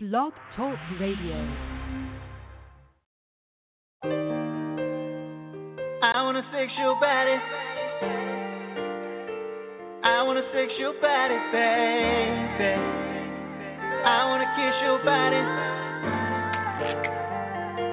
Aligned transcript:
Blog 0.00 0.32
Talk 0.54 0.78
Radio. 1.00 1.34
I 6.00 6.22
your 6.78 6.94
body. 7.00 7.34
I 10.04 10.22
your 10.78 10.94
body, 11.02 11.34
baby. 11.50 12.78
I 14.06 14.22
wanna 14.30 14.46
kiss 14.54 14.74
your 14.86 15.02
body. 15.02 15.42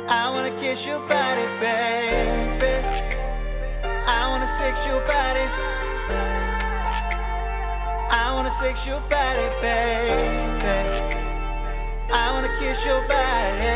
I 0.07 0.29
wanna 0.29 0.61
kiss 0.61 0.85
your 0.85 1.01
body, 1.09 1.45
baby. 1.57 2.85
I 4.05 4.29
wanna 4.29 4.49
fix 4.61 4.77
your 4.85 5.01
body. 5.07 5.45
I 8.13 8.31
wanna 8.35 8.53
fix 8.61 8.77
your 8.85 9.01
body, 9.09 9.49
baby. 9.63 11.14
I 12.15 12.31
wanna 12.31 12.47
kiss 12.63 12.79
your 12.87 13.01
body, 13.11 13.75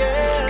yeah. 0.00 0.48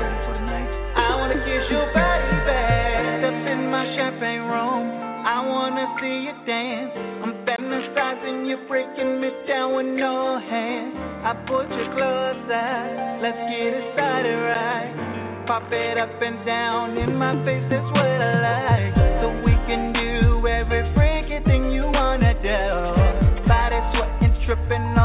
I 0.95 1.17
wanna 1.19 1.35
kiss 1.43 1.67
your 1.67 1.87
baby. 1.91 3.27
Up 3.27 3.35
in 3.51 3.71
my 3.75 3.91
champagne 3.97 4.47
room, 4.47 4.87
I 5.27 5.43
wanna 5.45 5.99
see 5.99 6.31
you 6.31 6.35
dance. 6.47 6.95
I'm 7.27 7.35
fantasizing 7.43 8.47
you 8.47 8.57
breaking 8.69 9.21
me 9.21 9.31
down 9.49 9.75
with 9.75 9.87
no 9.87 10.39
hands. 10.39 10.95
I 11.27 11.35
put 11.51 11.67
your 11.75 11.91
clothes 11.91 12.47
out, 12.55 13.19
let's 13.21 13.51
get 13.51 13.75
it 13.75 13.95
started 13.95 14.39
right. 14.39 14.95
Pop 15.49 15.73
it 15.73 15.99
up 15.99 16.23
and 16.23 16.47
down 16.47 16.97
in 16.99 17.17
my 17.17 17.35
face, 17.45 17.67
that's 17.69 17.91
what 17.99 18.07
I 18.07 18.31
like. 18.47 18.95
So 19.19 19.27
we 19.43 19.59
can 19.67 19.91
do 19.93 20.47
every 20.47 20.87
freaky 20.95 21.43
thing 21.51 21.73
you 21.73 21.83
wanna 21.83 22.35
do. 22.39 22.63
Body 23.51 23.81
sweating, 23.91 24.39
tripping 24.47 25.02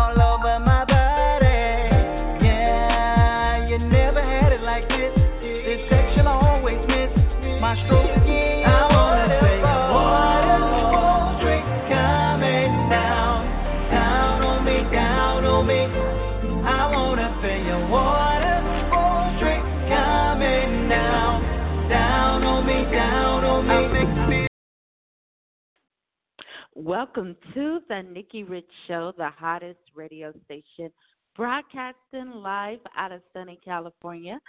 Welcome 26.88 27.36
to 27.54 27.82
the 27.90 28.02
Nikki 28.02 28.44
Rich 28.46 28.70
Show, 28.88 29.12
the 29.18 29.28
hottest 29.38 29.82
radio 29.94 30.32
station, 30.46 30.90
broadcasting 31.36 32.32
live 32.34 32.80
out 32.96 33.12
of 33.12 33.20
sunny 33.34 33.60
California. 33.62 34.40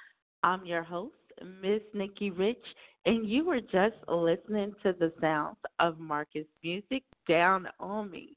I'm 0.44 0.64
your 0.64 0.84
host, 0.84 1.16
Miss 1.60 1.80
Nikki 1.94 2.30
Rich, 2.30 2.62
and 3.06 3.28
you 3.28 3.44
were 3.44 3.60
just 3.60 3.96
listening 4.06 4.72
to 4.84 4.94
the 5.00 5.12
sounds 5.20 5.56
of 5.80 5.98
Marcus 5.98 6.46
Music 6.62 7.02
down 7.28 7.66
on 7.80 8.08
me. 8.08 8.36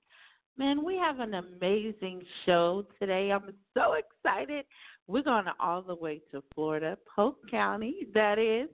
Man, 0.58 0.84
we 0.84 0.96
have 0.96 1.20
an 1.20 1.36
amazing 1.36 2.24
show 2.48 2.84
today. 3.00 3.32
I'm 3.32 3.54
so 3.78 3.94
excited. 3.94 4.66
We're 5.06 5.22
going 5.22 5.46
all 5.60 5.84
the 5.84 5.94
way 5.94 6.24
to 6.32 6.42
Florida, 6.56 6.98
Polk 7.16 7.38
County, 7.52 8.08
that 8.16 8.40
is, 8.40 8.68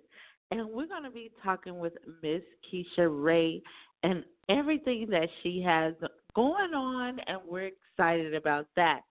and 0.52 0.70
we're 0.70 0.88
going 0.88 1.04
to 1.04 1.12
be 1.12 1.32
talking 1.44 1.80
with 1.80 1.94
Miss 2.24 2.44
Kesha 2.72 3.10
Rae 3.12 3.62
and 4.04 4.24
everything 4.50 5.08
that 5.10 5.30
she 5.42 5.62
has 5.62 5.94
going 6.36 6.74
on, 6.74 7.20
and 7.28 7.40
we're 7.48 7.72
excited 7.92 8.36
about 8.36 8.68
that. 8.76 9.02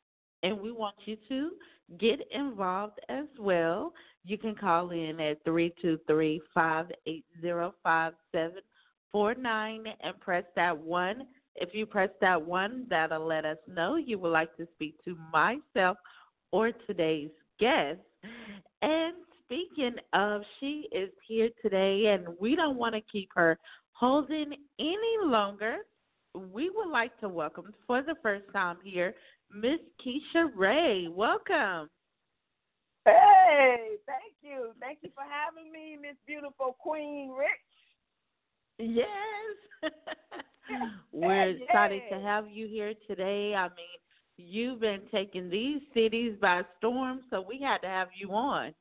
And 0.42 0.60
we 0.60 0.70
want 0.70 0.96
you 1.04 1.16
to 1.28 1.50
get 1.98 2.20
involved 2.30 3.00
as 3.08 3.26
well. 3.38 3.92
You 4.24 4.38
can 4.38 4.54
call 4.54 4.90
in 4.90 5.20
at 5.20 5.42
323 5.44 6.40
580 6.52 7.74
5749 7.82 9.84
and 10.02 10.20
press 10.20 10.44
that 10.56 10.76
one. 10.76 11.26
If 11.56 11.74
you 11.74 11.86
press 11.86 12.10
that 12.20 12.40
one, 12.40 12.86
that'll 12.90 13.26
let 13.26 13.44
us 13.44 13.58
know 13.66 13.96
you 13.96 14.18
would 14.18 14.32
like 14.32 14.54
to 14.56 14.66
speak 14.74 15.02
to 15.04 15.16
myself 15.32 15.96
or 16.52 16.72
today's 16.86 17.30
guest. 17.58 18.00
And 18.82 19.14
speaking 19.44 19.96
of, 20.12 20.42
she 20.60 20.86
is 20.92 21.10
here 21.26 21.48
today, 21.62 22.08
and 22.08 22.26
we 22.40 22.56
don't 22.56 22.76
want 22.76 22.94
to 22.94 23.00
keep 23.00 23.30
her 23.34 23.58
holding 23.98 24.52
any 24.78 25.16
longer. 25.22 25.78
We 26.34 26.70
would 26.70 26.90
like 26.90 27.18
to 27.20 27.28
welcome 27.28 27.72
for 27.86 28.02
the 28.02 28.14
first 28.22 28.44
time 28.52 28.76
here 28.84 29.14
Miss 29.54 29.80
Kesha 30.04 30.50
Rae. 30.54 31.08
Welcome. 31.08 31.88
Hey, 33.06 33.96
thank 34.06 34.34
you. 34.42 34.72
Thank 34.80 34.98
you 35.02 35.10
for 35.14 35.22
having 35.22 35.72
me, 35.72 35.96
Miss 36.00 36.16
Beautiful 36.26 36.76
Queen 36.78 37.30
Rich. 37.30 37.48
Yes. 38.78 39.92
We're 41.12 41.50
excited 41.50 42.02
to 42.10 42.20
have 42.20 42.48
you 42.50 42.66
here 42.66 42.92
today. 43.06 43.54
I 43.54 43.68
mean, 43.68 43.96
you've 44.36 44.80
been 44.80 45.02
taking 45.12 45.48
these 45.48 45.80
cities 45.94 46.34
by 46.40 46.62
storm, 46.78 47.20
so 47.30 47.44
we 47.48 47.60
had 47.62 47.78
to 47.78 47.86
have 47.86 48.08
you 48.18 48.32
on. 48.32 48.74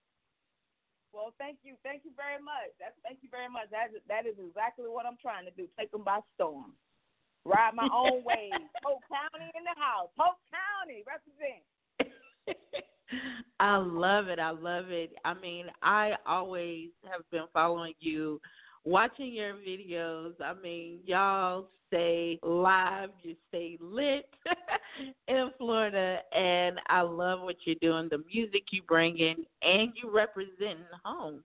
Well, 1.15 1.31
thank 1.39 1.63
you, 1.63 1.79
thank 1.79 2.03
you 2.03 2.11
very 2.19 2.43
much. 2.43 2.75
That's 2.75 2.91
thank 3.07 3.23
you 3.23 3.31
very 3.31 3.47
much. 3.47 3.71
That 3.71 3.95
is, 3.95 4.03
that 4.11 4.27
is 4.27 4.35
exactly 4.35 4.91
what 4.91 5.07
I'm 5.07 5.15
trying 5.15 5.47
to 5.47 5.55
do. 5.55 5.63
Take 5.79 5.95
them 5.95 6.03
by 6.03 6.19
storm. 6.35 6.75
Ride 7.45 7.71
my 7.73 7.87
own 7.87 8.19
way. 8.27 8.51
Polk 8.83 8.99
County 9.07 9.47
in 9.55 9.63
the 9.63 9.79
house. 9.79 10.11
Polk 10.19 10.35
County 10.51 11.07
represent. 11.07 11.63
I 13.59 13.77
love 13.77 14.27
it. 14.27 14.39
I 14.39 14.51
love 14.51 14.91
it. 14.91 15.13
I 15.23 15.33
mean, 15.35 15.67
I 15.81 16.15
always 16.27 16.89
have 17.09 17.21
been 17.31 17.47
following 17.53 17.93
you, 18.01 18.41
watching 18.83 19.31
your 19.31 19.53
videos. 19.53 20.33
I 20.43 20.53
mean, 20.61 20.99
y'all 21.05 21.69
stay 21.87 22.39
live, 22.43 23.11
you 23.23 23.35
stay 23.47 23.77
lit 23.79 24.29
in 25.27 25.51
Florida, 25.57 26.19
and 26.33 26.79
I 26.87 27.01
love 27.01 27.41
what 27.41 27.55
you're 27.65 27.75
doing, 27.81 28.09
the 28.09 28.23
music 28.33 28.63
you 28.71 28.81
bring 28.83 29.17
in, 29.17 29.45
and 29.61 29.91
you 29.95 30.11
representing 30.13 30.85
home. 31.03 31.43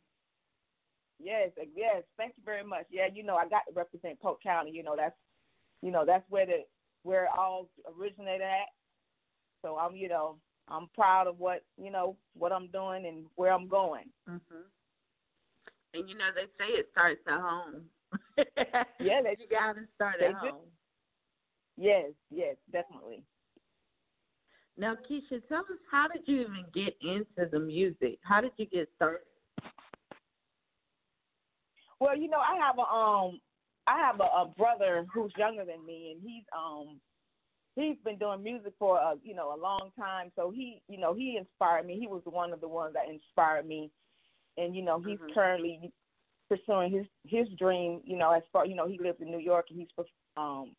Yes, 1.22 1.50
yes. 1.77 2.03
Thank 2.16 2.34
you 2.37 2.43
very 2.44 2.65
much. 2.65 2.87
Yeah, 2.91 3.09
you 3.12 3.22
know, 3.22 3.37
I 3.37 3.49
got 3.49 3.62
to 3.69 3.75
represent 3.75 4.21
Polk 4.21 4.43
County. 4.43 4.71
You 4.71 4.83
know, 4.83 4.94
that's 4.97 5.15
you 5.83 5.91
know 5.91 6.05
that's 6.06 6.25
where 6.31 6.47
the 6.47 6.65
where 7.03 7.25
it 7.25 7.31
all 7.37 7.69
originated 7.99 8.43
at. 8.43 8.69
So 9.62 9.77
I'm, 9.77 9.94
you 9.94 10.09
know, 10.09 10.37
I'm 10.69 10.89
proud 10.94 11.27
of 11.27 11.39
what 11.39 11.62
you 11.77 11.91
know 11.91 12.16
what 12.34 12.53
I'm 12.53 12.69
doing 12.69 13.06
and 13.06 13.27
where 13.37 13.53
I'm 13.53 13.69
going. 13.69 14.05
Mhm. 14.28 14.65
And 15.93 16.09
you 16.09 16.16
know 16.16 16.31
they 16.34 16.47
say 16.59 16.71
it 16.72 16.89
starts 16.93 17.21
at 17.27 17.41
home. 17.41 17.83
Yeah, 18.37 19.22
they 19.22 19.37
you 19.39 19.49
got 19.50 19.75
to 19.75 19.83
start 19.94 20.21
at 20.22 20.41
do. 20.41 20.49
home. 20.49 20.69
Yes, 21.77 22.10
yes, 22.31 22.56
definitely. 22.72 23.22
Now, 24.77 24.95
Kesha, 24.95 25.47
tell 25.49 25.61
us 25.61 25.79
how 25.91 26.09
did 26.09 26.23
you 26.27 26.43
even 26.43 26.65
get 26.73 26.97
into 27.03 27.51
the 27.51 27.59
music? 27.59 28.19
How 28.23 28.41
did 28.41 28.53
you 28.57 28.67
get 28.67 28.89
started? 28.97 29.27
Well, 32.01 32.17
you 32.17 32.29
know, 32.29 32.39
I 32.39 32.57
have 32.57 32.79
a 32.79 32.83
um, 32.83 33.41
I 33.87 33.99
have 33.99 34.21
a, 34.21 34.25
a 34.25 34.51
brother 34.57 35.05
who's 35.13 35.33
younger 35.37 35.65
than 35.65 35.85
me, 35.85 36.13
and 36.13 36.23
he's 36.23 36.45
um, 36.57 36.99
he's 37.77 37.97
been 38.05 38.17
doing 38.17 38.43
music 38.43 38.73
for 38.79 38.97
a 38.99 39.15
you 39.23 39.35
know 39.35 39.55
a 39.55 39.61
long 39.61 39.91
time. 39.99 40.33
So 40.35 40.51
he, 40.51 40.81
you 40.89 40.99
know, 40.99 41.13
he 41.13 41.37
inspired 41.37 41.87
me. 41.87 41.99
He 42.01 42.07
was 42.07 42.23
one 42.25 42.53
of 42.53 42.61
the 42.61 42.69
ones 42.69 42.95
that 42.95 43.13
inspired 43.13 43.67
me, 43.67 43.91
and 44.57 44.75
you 44.75 44.83
know, 44.83 44.99
he's 44.99 45.19
Mhm. 45.19 45.35
currently 45.35 45.93
pursuing 46.49 46.91
his 46.91 47.07
his 47.25 47.49
dream. 47.59 48.01
You 48.05 48.17
know, 48.17 48.31
as 48.31 48.43
far 48.53 48.65
you 48.65 48.75
know, 48.75 48.87
he 48.87 48.99
lives 48.99 49.21
in 49.21 49.31
New 49.31 49.39
York, 49.39 49.67
and 49.71 49.79
he's 49.79 50.07
um 50.37 50.75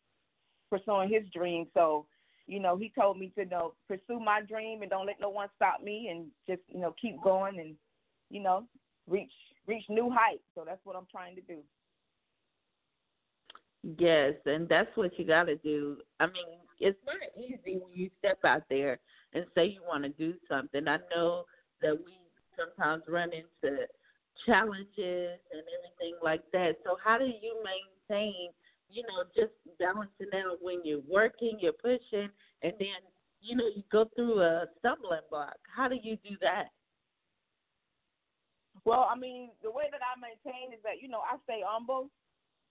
pursuing 0.70 1.08
his 1.08 1.28
dream. 1.30 1.66
So, 1.74 2.06
you 2.52 2.60
know, 2.60 2.76
he 2.76 2.92
told 2.94 3.18
me 3.18 3.32
to 3.36 3.42
you 3.42 3.48
know 3.48 3.74
pursue 3.88 4.20
my 4.20 4.42
dream 4.42 4.82
and 4.82 4.90
don't 4.90 5.06
let 5.06 5.20
no 5.20 5.30
one 5.30 5.48
stop 5.56 5.82
me, 5.82 6.08
and 6.10 6.26
just 6.46 6.60
you 6.68 6.80
know 6.80 6.94
keep 7.00 7.22
going 7.22 7.58
and 7.58 7.74
you 8.30 8.42
know 8.42 8.64
reach 9.08 9.32
reach 9.66 9.84
new 9.88 10.10
heights. 10.10 10.44
So 10.54 10.64
that's 10.66 10.84
what 10.84 10.96
I'm 10.96 11.06
trying 11.10 11.34
to 11.36 11.42
do. 11.42 11.58
Yes, 13.98 14.34
and 14.46 14.68
that's 14.68 14.94
what 14.96 15.18
you 15.18 15.24
got 15.24 15.44
to 15.44 15.56
do. 15.56 15.96
I 16.20 16.26
mean, 16.26 16.60
it's 16.78 16.98
not 17.04 17.16
easy 17.36 17.78
when 17.78 17.94
you 17.94 18.10
step 18.18 18.38
out 18.44 18.62
there 18.70 18.98
and 19.32 19.44
say 19.54 19.66
you 19.66 19.80
want 19.86 20.04
to 20.04 20.10
do 20.10 20.34
something. 20.48 20.86
I 20.86 20.98
know 21.14 21.46
that 21.80 21.96
we 21.96 22.12
sometimes 22.56 23.02
run 23.08 23.30
into 23.32 23.86
challenges 24.46 25.38
and 25.52 25.62
everything 25.78 26.18
like 26.22 26.42
that. 26.52 26.76
So, 26.84 26.96
how 27.02 27.18
do 27.18 27.24
you 27.24 27.56
maintain, 27.64 28.50
you 28.92 29.02
know, 29.02 29.24
just 29.34 29.52
balancing 29.78 30.30
out 30.34 30.58
when 30.60 30.80
you're 30.84 31.00
working, 31.08 31.58
you're 31.60 31.72
pushing, 31.72 32.28
and 32.62 32.72
then, 32.78 33.00
you 33.40 33.56
know, 33.56 33.64
you 33.74 33.82
go 33.90 34.08
through 34.14 34.40
a 34.40 34.66
stumbling 34.78 35.20
block? 35.30 35.56
How 35.74 35.88
do 35.88 35.96
you 36.00 36.16
do 36.16 36.36
that? 36.42 36.68
Well, 38.84 39.08
I 39.10 39.16
mean, 39.16 39.50
the 39.62 39.70
way 39.70 39.84
that 39.90 40.00
I 40.02 40.18
maintain 40.20 40.72
is 40.72 40.82
that 40.82 41.00
you 41.00 41.08
know 41.08 41.20
I 41.20 41.36
stay 41.44 41.62
humble, 41.64 42.10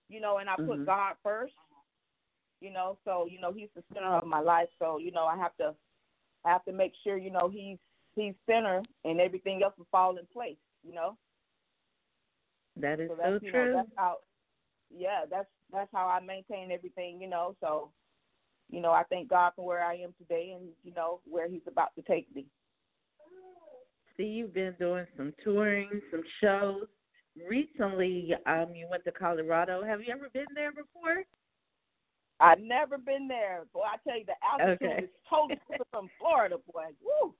you 0.09 0.19
know, 0.19 0.38
and 0.38 0.50
I 0.50 0.56
put 0.56 0.79
Mhm. 0.79 0.85
God 0.85 1.15
first, 1.23 1.53
you 2.59 2.71
know. 2.71 2.97
So 3.06 3.27
you 3.29 3.39
know 3.39 3.51
He's 3.53 3.69
the 3.75 3.83
center 3.94 4.15
of 4.15 4.25
my 4.25 4.39
life. 4.39 4.69
So 4.77 4.97
you 4.97 5.12
know 5.12 5.25
I 5.25 5.38
have 5.38 5.56
to 5.57 5.75
I 6.45 6.50
have 6.50 6.65
to 6.65 6.71
make 6.71 6.94
sure, 7.03 7.17
you 7.17 7.31
know, 7.31 7.50
he's 7.50 7.77
he's 8.15 8.33
center 8.45 8.81
and 9.06 9.19
everything 9.19 9.62
else 9.63 9.74
will 9.77 9.88
fall 9.91 10.17
in 10.17 10.25
place, 10.33 10.57
you 10.83 10.94
know. 10.94 11.17
That 12.77 13.00
is 13.00 13.09
so, 13.09 13.17
so 13.21 13.39
true. 13.39 13.51
Know, 13.51 13.77
that's 13.77 13.89
how, 13.95 14.17
yeah, 14.89 15.21
that's 15.29 15.50
that's 15.71 15.89
how 15.94 16.07
I 16.07 16.19
maintain 16.19 16.71
everything, 16.71 17.21
you 17.21 17.29
know. 17.29 17.56
So, 17.62 17.91
you 18.69 18.81
know, 18.81 18.91
I 18.91 19.03
thank 19.03 19.29
God 19.29 19.53
for 19.56 19.65
where 19.65 19.83
I 19.83 19.95
am 19.95 20.13
today 20.18 20.53
and 20.56 20.69
you 20.83 20.94
know 20.94 21.19
where 21.25 21.50
He's 21.50 21.62
about 21.68 21.95
to 21.95 22.01
take 22.01 22.33
me. 22.35 22.45
See, 24.18 24.23
you've 24.23 24.53
been 24.53 24.75
doing 24.79 25.06
some 25.18 25.33
touring, 25.44 25.89
some 26.12 26.23
shows. 26.41 26.88
Recently, 27.47 28.33
um, 28.45 28.75
you 28.75 28.88
went 28.89 29.06
to 29.06 29.12
Colorado. 29.12 29.83
Have 29.83 30.01
you 30.01 30.13
ever 30.13 30.29
been 30.33 30.47
there 30.53 30.71
before? 30.71 31.23
I've 32.41 32.59
never 32.59 32.97
been 32.97 33.27
there. 33.27 33.65
Boy, 33.74 33.81
I 33.81 33.97
tell 34.07 34.19
you, 34.19 34.25
the 34.25 34.33
altitude 34.44 34.91
Okay. 34.91 35.03
is 35.03 35.09
totally 35.29 35.59
different 35.69 35.88
from 35.91 36.09
Florida, 36.19 36.57
boy. 36.74 36.85
Woo! 37.01 37.33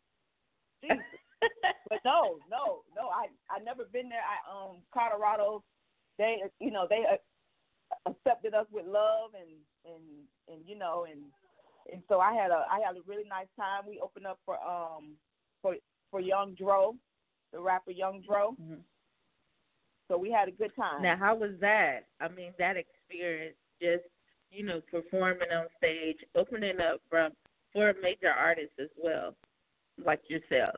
Jesus. 0.84 1.04
but 1.90 2.00
no, 2.06 2.38
no, 2.50 2.84
no. 2.96 3.10
I 3.10 3.28
I 3.50 3.60
never 3.64 3.86
been 3.86 4.10
there. 4.10 4.22
I 4.22 4.38
um 4.50 4.78
Colorado, 4.94 5.64
they 6.18 6.38
you 6.60 6.72
know 6.72 6.86
they 6.90 7.04
accepted 8.06 8.54
us 8.54 8.66
with 8.72 8.86
love 8.86 9.32
and 9.40 9.50
and 9.86 10.04
and 10.52 10.68
you 10.68 10.78
know 10.78 11.06
and 11.10 11.22
and 11.92 12.02
so 12.08 12.20
I 12.20 12.34
had 12.34 12.52
a 12.52 12.66
I 12.70 12.80
had 12.86 12.96
a 12.96 13.02
really 13.08 13.28
nice 13.28 13.48
time. 13.58 13.84
We 13.88 14.00
opened 14.00 14.28
up 14.28 14.40
for 14.46 14.56
um 14.64 15.16
for 15.62 15.76
for 16.10 16.20
Young 16.20 16.54
Dro, 16.56 16.96
the 17.54 17.60
rapper 17.60 17.92
Young 17.92 18.22
Dro. 18.22 18.56
Mhm. 18.62 18.80
So 20.08 20.18
we 20.18 20.30
had 20.30 20.48
a 20.50 20.52
good 20.52 20.76
time. 20.76 21.02
Now, 21.02 21.16
how 21.16 21.36
was 21.36 21.52
that? 21.62 22.08
I 22.20 22.28
mean, 22.28 22.54
that 22.60 22.76
experience, 22.76 23.56
just 23.82 24.04
you 24.52 24.64
know, 24.66 24.82
performing 24.92 25.50
on 25.56 25.68
stage, 25.78 26.18
opening 26.36 26.82
up 26.82 27.00
from 27.10 27.32
for 27.72 27.94
major 28.02 28.30
artists 28.32 28.76
as 28.80 28.90
well, 29.02 29.34
like 30.04 30.20
yourself. 30.30 30.76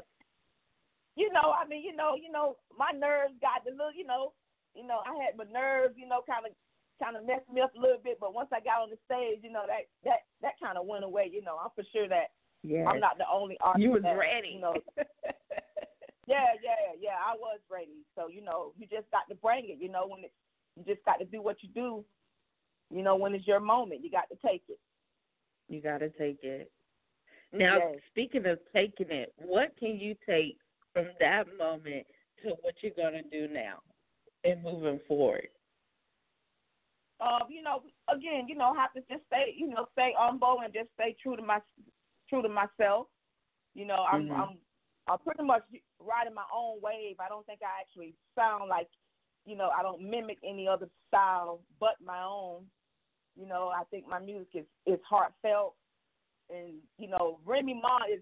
you 1.15 1.31
know, 1.31 1.54
I 1.54 1.65
mean, 1.68 1.83
you 1.83 1.95
know, 1.95 2.15
you 2.15 2.31
know, 2.31 2.57
my 2.77 2.89
nerves 2.98 3.33
got 3.42 3.63
the 3.65 3.71
little, 3.71 3.94
you 3.94 4.06
know, 4.06 4.33
you 4.75 4.86
know, 4.86 5.01
I 5.06 5.13
had 5.24 5.38
my 5.38 5.45
nerves, 5.45 5.94
you 5.98 6.07
know, 6.07 6.21
kind 6.27 6.45
of, 6.45 6.54
kind 7.01 7.16
of 7.16 7.25
messed 7.25 7.50
me 7.51 7.62
up 7.62 7.74
a 7.75 7.80
little 7.80 8.01
bit. 8.04 8.19
But 8.19 8.34
once 8.34 8.50
I 8.51 8.60
got 8.60 8.81
on 8.81 8.90
the 8.90 9.00
stage, 9.06 9.40
you 9.44 9.51
know, 9.51 9.63
that 9.68 9.90
that 10.04 10.28
that 10.42 10.60
kind 10.62 10.78
of 10.78 10.86
went 10.86 11.04
away. 11.04 11.30
You 11.31 11.42
know, 11.42 11.57
I'm 11.57 11.72
for 11.75 11.84
sure 11.92 12.07
that 12.07 12.31
Yes. 12.63 12.88
I'm 12.88 13.00
not 13.00 13.18
the 13.18 13.25
only 13.31 13.57
artist. 13.62 13.84
You 13.84 13.92
was 13.92 14.04
that, 14.04 14.18
ready. 14.18 14.56
You 14.56 14.62
know, 14.62 14.74
yeah, 16.28 16.56
yeah, 16.63 16.95
yeah. 17.00 17.19
I 17.19 17.36
was 17.36 17.60
ready. 17.69 18.06
So 18.16 18.30
you 18.30 18.42
know, 18.42 18.74
you 18.78 18.88
just 18.88 19.10
got 19.12 19.28
to 19.30 19.36
bring 19.36 19.66
it. 19.69 19.78
You 19.80 19.90
know, 19.90 20.07
when 20.07 20.24
it, 20.24 20.34
you 20.78 20.84
just 20.86 21.04
got 21.06 21.19
to 21.19 21.25
do 21.25 21.42
what 21.42 21.57
you 21.62 21.69
do. 21.69 22.06
You 22.90 23.04
know, 23.04 23.16
when 23.16 23.36
it's 23.36 23.48
your 23.48 23.60
moment, 23.60 24.04
you 24.04 24.10
got 24.10 24.30
to 24.30 24.38
take 24.48 24.63
it. 24.69 24.80
You 25.68 25.81
got 25.81 26.00
to 26.00 26.10
take 26.10 26.39
it. 26.44 26.72
Now, 27.51 27.78
Yes. 27.78 28.00
speaking 28.10 28.46
of 28.46 28.60
taking 28.74 29.12
it, 29.12 29.34
what 29.38 29.75
can 29.78 30.00
you 30.00 30.16
take 30.28 30.57
from 30.94 31.07
that 31.19 31.46
moment 31.57 32.06
to 32.44 32.50
what 32.62 32.75
you're 32.81 32.94
going 32.96 33.13
to 33.13 33.30
do 33.30 33.51
now 33.51 33.80
and 34.44 34.63
moving 34.63 35.00
forward? 35.07 35.48
Um, 37.24 37.44
you 37.50 37.62
know, 37.62 37.84
again, 38.14 38.48
you 38.48 38.56
know, 38.56 38.74
have 38.75 38.92
to 38.94 39.00
just 39.10 39.25
stay, 39.28 39.54
you 39.56 39.68
know, 39.68 39.88
stay 39.94 40.14
humble 40.18 40.60
and 40.64 40.74
just 40.74 40.90
stay 40.96 41.16
true 41.22 41.38
to 41.38 41.42
my, 41.42 41.60
true 42.30 42.42
to 42.42 42.50
myself. 42.50 43.08
You 43.74 43.86
know, 43.86 44.06
I'm, 44.12 44.28
Mhm. 44.28 44.31
I'm, 44.36 44.58
I'm 45.08 45.20
pretty 45.20 45.44
much 45.44 45.64
riding 46.00 46.34
my 46.34 46.46
own 46.54 46.81
wave. 46.81 47.20
I 47.20 47.30
don't 47.30 47.46
think 47.46 47.62
I 47.64 47.81
actually 47.81 48.14
sound 48.36 48.70
like, 48.70 48.90
you 49.46 49.56
know, 49.56 49.70
I 49.70 49.81
don't 49.81 50.02
mimic 50.02 50.40
any 50.44 50.68
other 50.68 50.90
style 51.08 51.62
but 51.80 51.96
my 52.04 52.22
own. 52.24 52.70
You 53.36 53.48
know, 53.48 53.70
I 53.75 53.84
think 53.86 54.08
my 54.08 54.20
music 54.20 54.50
is 54.54 54.66
is 54.86 55.00
heartfelt, 55.10 55.75
and 56.52 56.75
you 57.00 57.08
know, 57.08 57.40
Remy 57.46 57.74
Ma 57.81 58.02
is, 58.14 58.22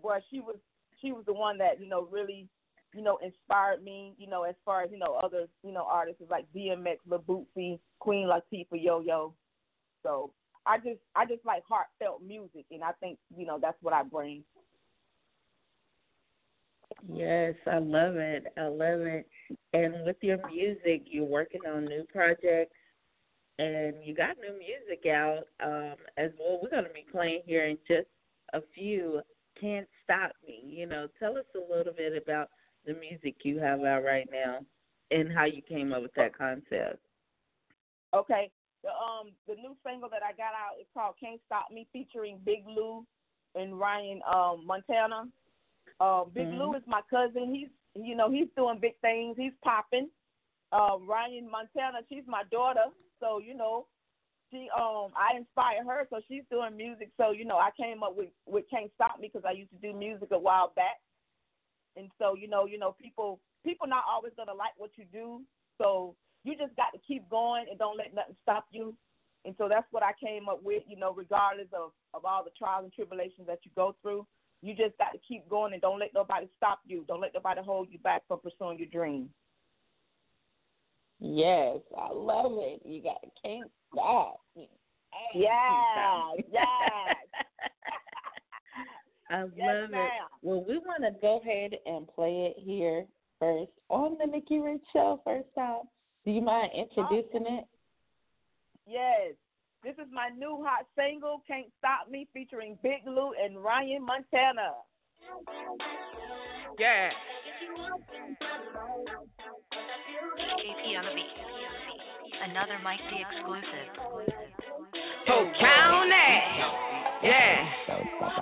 well, 0.00 0.18
she 0.30 0.40
was 0.40 0.56
she 1.00 1.12
was 1.12 1.24
the 1.26 1.32
one 1.34 1.58
that 1.58 1.78
you 1.78 1.86
know 1.86 2.08
really 2.10 2.48
you 2.94 3.02
know, 3.02 3.18
inspired 3.22 3.82
me, 3.82 4.14
you 4.18 4.26
know, 4.26 4.42
as 4.42 4.54
far 4.64 4.82
as, 4.82 4.90
you 4.90 4.98
know, 4.98 5.18
other, 5.22 5.46
you 5.62 5.72
know, 5.72 5.86
artists 5.88 6.22
like 6.30 6.46
DMX, 6.54 6.96
Lil 7.06 7.46
Queen 7.54 8.28
Latifah, 8.28 8.66
Yo 8.72 9.00
Yo. 9.00 9.34
So 10.02 10.32
I 10.66 10.78
just 10.78 11.00
I 11.14 11.24
just 11.26 11.44
like 11.44 11.62
heartfelt 11.68 12.22
music 12.22 12.64
and 12.70 12.82
I 12.82 12.92
think, 13.00 13.18
you 13.36 13.46
know, 13.46 13.58
that's 13.60 13.78
what 13.82 13.94
I 13.94 14.02
bring. 14.02 14.44
Yes, 17.08 17.54
I 17.66 17.78
love 17.78 18.16
it. 18.16 18.46
I 18.58 18.66
love 18.66 19.00
it. 19.00 19.26
And 19.72 20.04
with 20.04 20.16
your 20.22 20.38
music, 20.48 21.04
you're 21.06 21.24
working 21.24 21.62
on 21.66 21.84
new 21.84 22.04
projects 22.12 22.74
and 23.58 23.94
you 24.02 24.14
got 24.14 24.36
new 24.38 24.58
music 24.58 25.06
out 25.06 25.44
um, 25.64 25.96
as 26.16 26.30
well. 26.38 26.58
We're 26.62 26.70
going 26.70 26.84
to 26.84 26.90
be 26.90 27.06
playing 27.10 27.42
here 27.46 27.66
in 27.66 27.78
just 27.86 28.08
a 28.52 28.60
few. 28.74 29.20
Can't 29.60 29.88
Stop 30.04 30.32
Me. 30.46 30.62
You 30.64 30.86
know, 30.86 31.06
tell 31.18 31.36
us 31.36 31.44
a 31.54 31.74
little 31.74 31.92
bit 31.92 32.20
about 32.20 32.48
the 32.86 32.94
music 32.94 33.36
you 33.44 33.58
have 33.58 33.80
out 33.80 34.04
right 34.04 34.28
now 34.32 34.58
and 35.10 35.32
how 35.32 35.44
you 35.44 35.62
came 35.62 35.92
up 35.92 36.02
with 36.02 36.14
that 36.14 36.36
concept. 36.36 36.98
Okay. 38.14 38.50
The 38.82 38.88
um 38.90 39.32
the 39.46 39.54
new 39.54 39.76
single 39.84 40.08
that 40.08 40.22
I 40.22 40.32
got 40.32 40.54
out 40.54 40.80
is 40.80 40.86
called 40.94 41.14
Can't 41.20 41.40
Stop 41.46 41.70
Me 41.70 41.86
featuring 41.92 42.38
Big 42.44 42.64
Lou 42.66 43.04
and 43.54 43.78
Ryan 43.78 44.20
um 44.32 44.66
Montana. 44.66 45.28
Um 46.00 46.30
Big 46.34 46.46
Mhm. 46.46 46.58
Lou 46.58 46.74
is 46.74 46.82
my 46.86 47.02
cousin. 47.10 47.54
He's 47.54 47.68
you 47.94 48.14
know, 48.14 48.30
he's 48.30 48.48
doing 48.56 48.78
big 48.78 48.98
things. 49.00 49.36
He's 49.36 49.52
popping. 49.62 50.08
Um 50.72 51.06
Ryan 51.08 51.50
Montana, 51.50 51.98
she's 52.08 52.24
my 52.26 52.44
daughter. 52.50 52.86
So, 53.20 53.38
you 53.38 53.54
know, 53.54 53.86
she 54.50 54.68
um 54.74 55.12
I 55.14 55.36
inspired 55.36 55.86
her 55.86 56.06
so 56.08 56.20
she's 56.26 56.44
doing 56.50 56.76
music. 56.76 57.10
So, 57.16 57.32
you 57.32 57.44
know, 57.44 57.58
I 57.58 57.70
came 57.76 58.02
up 58.02 58.16
with 58.16 58.30
with 58.46 58.64
Can't 58.70 58.90
Stop 58.94 59.20
Me 59.20 59.28
because 59.32 59.44
I 59.46 59.52
used 59.52 59.70
to 59.72 59.76
do 59.76 59.92
music 59.92 60.28
a 60.30 60.38
while 60.38 60.72
back. 60.74 61.00
And 61.96 62.10
so, 62.18 62.34
you 62.34 62.48
know, 62.48 62.66
you 62.66 62.78
know, 62.78 62.94
people 63.00 63.40
people 63.64 63.86
not 63.86 64.04
always 64.08 64.32
gonna 64.36 64.54
like 64.54 64.72
what 64.76 64.90
you 64.96 65.04
do. 65.12 65.42
So 65.78 66.14
you 66.44 66.56
just 66.56 66.74
got 66.76 66.92
to 66.92 66.98
keep 67.06 67.28
going 67.28 67.66
and 67.68 67.78
don't 67.78 67.98
let 67.98 68.14
nothing 68.14 68.36
stop 68.42 68.66
you. 68.70 68.94
And 69.44 69.54
so 69.56 69.68
that's 69.68 69.86
what 69.90 70.02
I 70.02 70.12
came 70.22 70.48
up 70.48 70.62
with, 70.62 70.82
you 70.86 70.96
know, 70.98 71.14
regardless 71.14 71.68
of, 71.72 71.92
of 72.12 72.24
all 72.24 72.44
the 72.44 72.50
trials 72.58 72.84
and 72.84 72.92
tribulations 72.92 73.46
that 73.46 73.60
you 73.64 73.70
go 73.74 73.96
through. 74.02 74.26
You 74.62 74.74
just 74.74 74.96
got 74.98 75.12
to 75.12 75.18
keep 75.26 75.48
going 75.48 75.72
and 75.72 75.80
don't 75.80 75.98
let 75.98 76.12
nobody 76.14 76.46
stop 76.58 76.80
you. 76.86 77.04
Don't 77.08 77.22
let 77.22 77.32
nobody 77.32 77.62
hold 77.64 77.88
you 77.90 77.98
back 78.00 78.22
from 78.28 78.40
pursuing 78.40 78.78
your 78.78 78.88
dreams. 78.88 79.30
Yes, 81.18 81.78
I 81.96 82.12
love 82.12 82.52
it. 82.58 82.82
You 82.84 83.02
got 83.02 83.18
can't 83.42 83.70
stop. 83.92 84.40
Yeah, 85.34 86.32
yeah. 86.52 87.14
I 89.30 89.44
Yes, 89.54 89.66
love 89.68 89.90
it. 89.92 90.10
Well, 90.42 90.64
we 90.66 90.78
want 90.78 91.02
to 91.04 91.12
go 91.20 91.38
ahead 91.38 91.72
and 91.86 92.06
play 92.08 92.52
it 92.52 92.56
here 92.58 93.06
first 93.38 93.70
oh, 93.88 94.06
on 94.06 94.18
the 94.18 94.26
Nikki 94.26 94.58
Rich 94.58 94.82
Show. 94.92 95.20
First 95.24 95.48
time. 95.54 95.82
Do 96.24 96.32
you 96.32 96.42
mind 96.42 96.72
introducing 96.74 97.46
it? 97.46 97.64
Yes. 98.86 99.34
This 99.82 99.94
is 99.94 100.12
my 100.12 100.28
new 100.36 100.62
hot 100.62 100.86
single, 100.98 101.42
Can't 101.48 101.68
Stop 101.78 102.10
Me, 102.10 102.28
featuring 102.34 102.76
Big 102.82 103.06
Lou 103.06 103.32
and 103.42 103.56
Ryan 103.62 104.04
Montana. 104.04 104.72
Yeah. 106.78 107.10
KP 110.58 110.98
on 110.98 111.04
the 111.04 111.14
beat. 111.14 111.79
Another 112.38 112.78
Mike 112.82 113.00
D 113.10 113.16
exclusive. 113.18 113.90
Polk 115.26 115.48
County. 115.58 116.30
Yeah. 117.22 117.66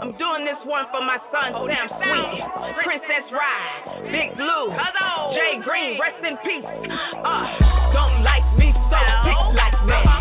I'm 0.01 0.13
doing 0.19 0.45
this 0.45 0.61
one 0.65 0.87
for 0.93 1.01
my 1.01 1.19
son 1.33 1.53
Sam 1.67 1.89
Sweet, 1.99 2.85
Princess 2.85 3.27
Ride, 3.33 4.13
Big 4.13 4.37
Blue, 4.37 4.71
Jay 5.35 5.59
Green, 5.65 5.99
rest 5.99 6.23
in 6.23 6.37
peace. 6.45 6.65
Uh, 6.65 7.93
don't 7.93 8.23
like 8.23 8.47
me, 8.57 8.73
so 8.73 8.99
pick 9.25 9.57
like 9.57 9.85
me. 9.87 10.18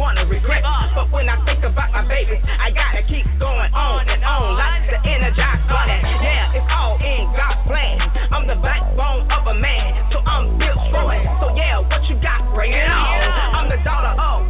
Wanna 0.00 0.24
regret. 0.24 0.64
But 0.96 1.12
when 1.12 1.28
I 1.28 1.36
think 1.44 1.60
about 1.62 1.92
my 1.92 2.08
babies, 2.08 2.40
I 2.40 2.72
gotta 2.72 3.04
keep 3.04 3.28
going 3.36 3.68
on 3.76 4.08
and 4.08 4.24
on 4.24 4.56
like 4.56 4.88
the 4.88 4.96
energized 5.04 5.68
bunny. 5.68 6.00
Yeah, 6.24 6.56
it's 6.56 6.64
all 6.72 6.96
in 6.96 7.28
God's 7.36 7.60
plan. 7.68 8.00
I'm 8.32 8.48
the 8.48 8.56
backbone 8.64 9.28
of 9.28 9.46
a 9.46 9.54
man, 9.60 10.08
so 10.08 10.24
I'm 10.24 10.56
built 10.56 10.80
for 10.88 11.12
it. 11.12 11.20
So 11.44 11.52
yeah, 11.52 11.84
what 11.84 12.00
you 12.08 12.16
got, 12.24 12.48
bring 12.56 12.72
it 12.72 12.88
on. 12.88 13.20
I'm 13.52 13.68
the 13.68 13.76
daughter 13.84 14.16
of 14.16 14.48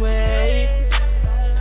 way. 0.00 0.68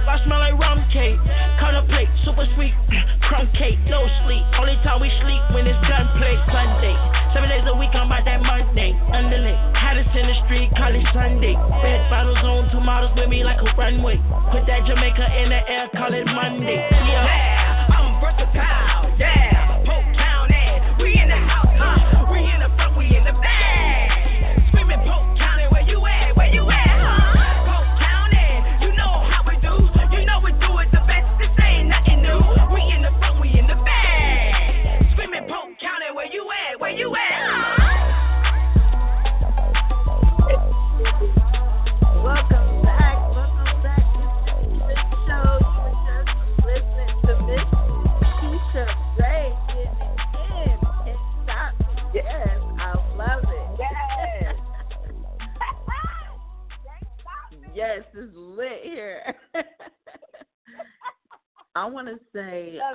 I 0.04 0.20
smell 0.26 0.40
like 0.40 0.54
rum 0.60 0.84
cake. 0.94 1.18
Cut 1.60 1.74
a 1.74 1.84
plate, 1.90 2.10
super 2.26 2.46
sweet, 2.56 2.74
crumb 3.26 3.50
cake, 3.58 3.80
no 3.90 4.06
sleep. 4.26 4.44
Only 4.60 4.78
time 4.86 5.02
we 5.02 5.10
sleep 5.24 5.42
when 5.56 5.66
it's 5.66 5.80
gunplay. 5.88 6.36
Sunday, 6.54 6.96
seven 7.34 7.50
days 7.50 7.66
a 7.66 7.74
week, 7.74 7.90
I'm 7.96 8.12
out 8.12 8.26
that 8.26 8.42
Monday. 8.44 8.94
Underlay, 9.10 9.58
hottest 9.74 10.12
in 10.14 10.28
the 10.28 10.38
street, 10.46 10.70
call 10.78 10.94
it 10.94 11.06
Sunday. 11.16 11.56
Red 11.56 12.02
bottles 12.14 12.42
on, 12.46 12.70
two 12.70 12.84
models 12.84 13.16
with 13.16 13.30
me 13.30 13.44
like 13.44 13.58
a 13.58 13.70
runway. 13.74 14.20
Put 14.52 14.68
that 14.68 14.86
Jamaica 14.86 15.26
in 15.40 15.50
the 15.50 15.62
air, 15.66 15.90
call 15.96 16.14
it 16.14 16.26
Monday. 16.28 16.78
Yeah, 16.78 17.53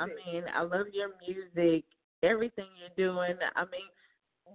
mean, 0.08 0.44
I 0.54 0.62
love 0.62 0.86
your 0.92 1.10
music, 1.26 1.84
everything 2.22 2.66
you're 2.78 3.12
doing. 3.12 3.36
I 3.56 3.62
mean, 3.62 3.88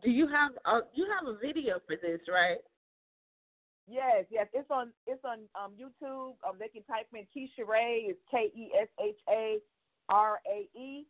do 0.03 0.09
you 0.09 0.27
have 0.27 0.51
uh, 0.65 0.81
you 0.93 1.07
have 1.17 1.27
a 1.27 1.37
video 1.37 1.79
for 1.87 1.95
this, 1.95 2.19
right? 2.31 2.57
Yes, 3.87 4.25
yes. 4.29 4.47
It's 4.53 4.69
on 4.71 4.91
it's 5.07 5.23
on 5.25 5.39
um 5.55 5.73
YouTube. 5.79 6.35
Um 6.47 6.55
they 6.59 6.67
can 6.69 6.83
type 6.83 7.07
in 7.13 7.25
Kesha 7.35 7.67
Rae, 7.67 8.05
it's 8.07 8.19
K 8.31 8.51
E 8.55 8.71
S 8.79 8.87
H 9.01 9.19
A 9.29 9.57
R 10.09 10.39
A 10.47 10.79
E 10.79 11.05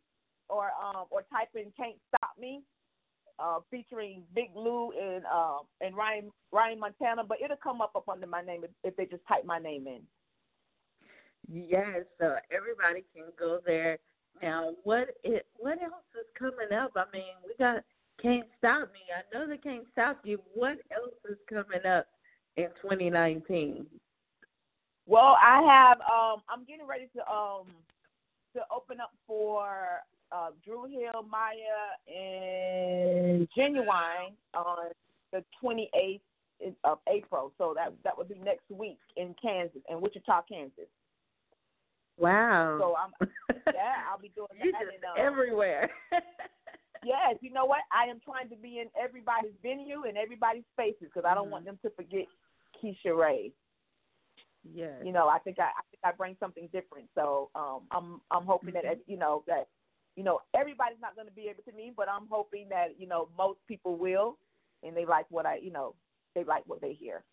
or 0.48 0.70
um 0.82 1.06
or 1.10 1.22
type 1.32 1.48
in 1.54 1.72
Can't 1.76 1.96
Stop 2.08 2.32
Me, 2.38 2.62
uh 3.38 3.60
featuring 3.70 4.22
Big 4.34 4.50
Lou 4.56 4.92
and 4.92 5.24
um 5.26 5.60
and 5.80 5.96
Ryan 5.96 6.32
Ryan 6.52 6.80
Montana, 6.80 7.22
but 7.24 7.38
it'll 7.42 7.56
come 7.56 7.80
up 7.80 7.92
up 7.96 8.08
under 8.08 8.26
my 8.26 8.42
name 8.42 8.64
if, 8.64 8.70
if 8.82 8.96
they 8.96 9.06
just 9.06 9.26
type 9.28 9.44
my 9.44 9.58
name 9.58 9.86
in. 9.86 10.00
Yes, 11.46 12.04
so 12.18 12.36
everybody 12.50 13.04
can 13.14 13.26
go 13.38 13.60
there. 13.64 13.98
Now, 14.42 14.72
what 14.84 15.08
it 15.22 15.46
what 15.56 15.82
else 15.82 16.04
is 16.18 16.26
coming 16.38 16.76
up? 16.76 16.92
I 16.96 17.04
mean, 17.12 17.34
we 17.46 17.54
got 17.58 17.82
Can't 18.20 18.46
Stop 18.58 18.92
Me. 18.92 19.00
I 19.14 19.22
know 19.32 19.48
they 19.48 19.56
can't 19.56 19.84
stop 19.92 20.20
you. 20.24 20.38
What 20.54 20.78
else 20.94 21.14
is 21.28 21.38
coming 21.48 21.86
up 21.86 22.06
in 22.56 22.68
2019? 22.82 23.86
Well, 25.06 25.36
I 25.42 25.62
have 25.62 26.00
um 26.00 26.42
I'm 26.48 26.64
getting 26.66 26.86
ready 26.86 27.08
to 27.16 27.20
um 27.30 27.66
to 28.54 28.62
open 28.74 29.00
up 29.00 29.12
for 29.26 30.00
uh 30.32 30.50
Dru 30.64 30.86
Hill, 30.86 31.24
Mya 31.30 32.14
and 32.14 33.48
Ginuwine 33.56 34.34
on 34.54 34.90
the 35.32 35.44
28th 35.62 36.20
of 36.84 36.98
April. 37.08 37.52
So 37.58 37.74
that 37.76 37.92
that 38.04 38.16
would 38.16 38.28
be 38.28 38.38
next 38.42 38.70
week 38.70 38.98
in 39.16 39.34
Kansas, 39.40 39.82
in 39.88 40.00
Wichita, 40.00 40.42
Kansas. 40.48 40.88
Wow. 42.16 42.78
So 42.80 42.94
I'm 42.96 43.28
yeah, 43.66 44.06
I'll 44.10 44.20
be 44.20 44.30
doing 44.34 44.48
that. 44.58 44.64
just 44.64 45.02
and, 45.02 45.18
everywhere. 45.18 45.90
yes, 47.04 47.36
you 47.40 47.52
know 47.52 47.64
what? 47.64 47.80
I 47.92 48.08
am 48.08 48.20
trying 48.24 48.48
to 48.50 48.56
be 48.56 48.80
in 48.80 48.86
everybody's 49.00 49.54
venue 49.62 50.04
and 50.06 50.16
everybody's 50.16 50.64
spaces 50.72 51.10
because 51.12 51.24
I 51.28 51.34
don't 51.34 51.50
want 51.50 51.64
them 51.64 51.78
to 51.82 51.90
forget 51.90 52.26
Kesha 52.82 53.16
Rae. 53.16 53.52
yes. 54.62 54.92
you 55.04 55.12
know, 55.12 55.28
I 55.28 55.38
think 55.38 55.58
I, 55.58 55.64
I 55.64 55.82
think 55.90 56.00
I 56.04 56.12
bring 56.12 56.36
something 56.38 56.68
different. 56.72 57.08
So 57.14 57.50
um, 57.54 57.82
I'm 57.90 58.20
I'm 58.30 58.44
hoping 58.44 58.74
that 58.74 58.84
you 59.06 59.16
know 59.16 59.42
that 59.46 59.68
you 60.16 60.22
know 60.22 60.40
everybody's 60.54 61.00
not 61.00 61.16
going 61.16 61.28
to 61.28 61.34
be 61.34 61.48
able 61.48 61.62
to 61.64 61.72
meet, 61.72 61.94
but 61.96 62.08
I'm 62.08 62.28
hoping 62.30 62.68
that 62.70 62.94
you 62.98 63.08
know 63.08 63.28
most 63.36 63.58
people 63.66 63.96
will, 63.96 64.38
and 64.82 64.96
they 64.96 65.04
like 65.04 65.26
what 65.30 65.46
I 65.46 65.56
you 65.56 65.72
know 65.72 65.94
they 66.34 66.44
like 66.44 66.62
what 66.66 66.80
they 66.80 66.92
hear. 66.92 67.24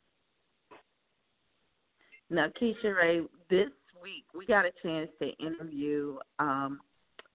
Now, 2.29 2.47
Kesha 2.47 2.95
Rae, 2.95 3.21
this 3.49 3.67
week 4.01 4.25
we 4.35 4.45
got 4.45 4.65
a 4.65 4.71
chance 4.83 5.09
to 5.21 5.29
interview 5.37 6.17
um, 6.39 6.79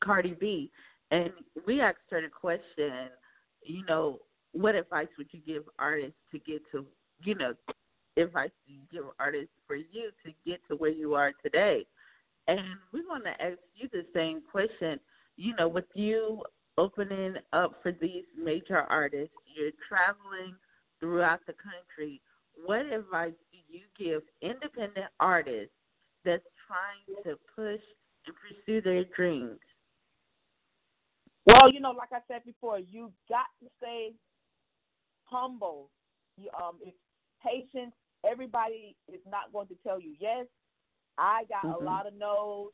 Cardi 0.03 0.37
B, 0.39 0.71
and 1.11 1.31
we 1.67 1.81
asked 1.81 1.99
her 2.11 2.21
the 2.21 2.29
question, 2.29 3.09
you 3.63 3.85
know, 3.87 4.19
what 4.53 4.75
advice 4.75 5.09
would 5.19 5.29
you 5.33 5.41
give 5.47 5.65
artists 5.79 6.17
to 6.33 6.39
get 6.39 6.63
to, 6.73 6.85
you 7.23 7.35
know, 7.35 7.55
advice 8.17 8.51
you 8.67 8.79
give 8.91 9.05
artists 9.19 9.53
for 9.67 9.77
you 9.77 10.11
to 10.25 10.33
get 10.47 10.61
to 10.69 10.77
where 10.77 10.91
you 10.91 11.15
are 11.15 11.33
today? 11.43 11.87
And 12.49 12.61
we 12.93 13.05
want 13.05 13.25
to 13.25 13.31
ask 13.31 13.59
you 13.75 13.89
the 13.93 14.05
same 14.15 14.41
question. 14.51 15.01
You 15.37 15.55
know, 15.57 15.69
with 15.69 15.85
you 15.95 16.43
opening 16.79 17.35
up 17.53 17.75
for 17.83 17.93
these 17.93 18.25
major 18.41 18.79
artists, 18.79 19.35
you're 19.55 19.73
traveling 19.89 20.55
throughout 21.01 21.41
the 21.47 21.55
country. 21.55 22.21
What 22.65 22.87
advice 22.87 23.35
do 23.53 23.59
you 23.69 23.83
give 23.99 24.23
independent 24.41 25.07
artists 25.21 25.73
that's 26.25 26.43
trying 26.67 27.23
to 27.25 27.39
push 27.55 27.81
and 28.27 28.35
pursue 28.37 28.81
their 28.81 29.05
dreams? 29.17 29.59
Well, 31.47 31.73
you 31.73 31.81
know, 31.81 31.93
like 31.93 32.13
I 32.13 32.19
said 32.27 32.45
before, 32.45 32.81
you 32.81 33.13
got 33.29 33.47
to 33.63 33.71
stay 33.79 34.13
humble. 35.25 35.91
You, 36.37 36.51
um, 36.61 36.79
it's 36.85 36.97
patience. 37.45 37.95
Everybody 38.29 38.97
is 39.13 39.21
not 39.31 39.53
going 39.53 39.69
to 39.69 39.77
tell 39.87 40.01
you 40.01 40.15
yes. 40.19 40.47
I 41.19 41.45
got 41.49 41.65
Mhm. 41.65 41.81
a 41.81 41.85
lot 41.85 42.07
of 42.07 42.15
no's, 42.15 42.73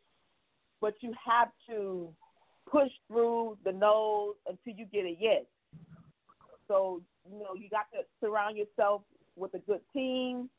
but 0.81 0.95
you 1.03 1.13
have 1.25 1.53
to 1.69 2.15
push 2.67 2.91
through 3.09 3.59
the 3.65 3.73
no's 3.73 4.37
until 4.47 4.75
you 4.75 4.87
get 4.87 5.05
a 5.05 5.17
yes. 5.19 5.45
So 6.67 7.03
you 7.31 7.39
know, 7.39 7.55
you 7.55 7.69
got 7.69 7.91
to 7.93 8.05
surround 8.21 8.57
yourself 8.57 9.03
with 9.37 9.55
a 9.55 9.59
good 9.59 9.81
team. 9.93 10.51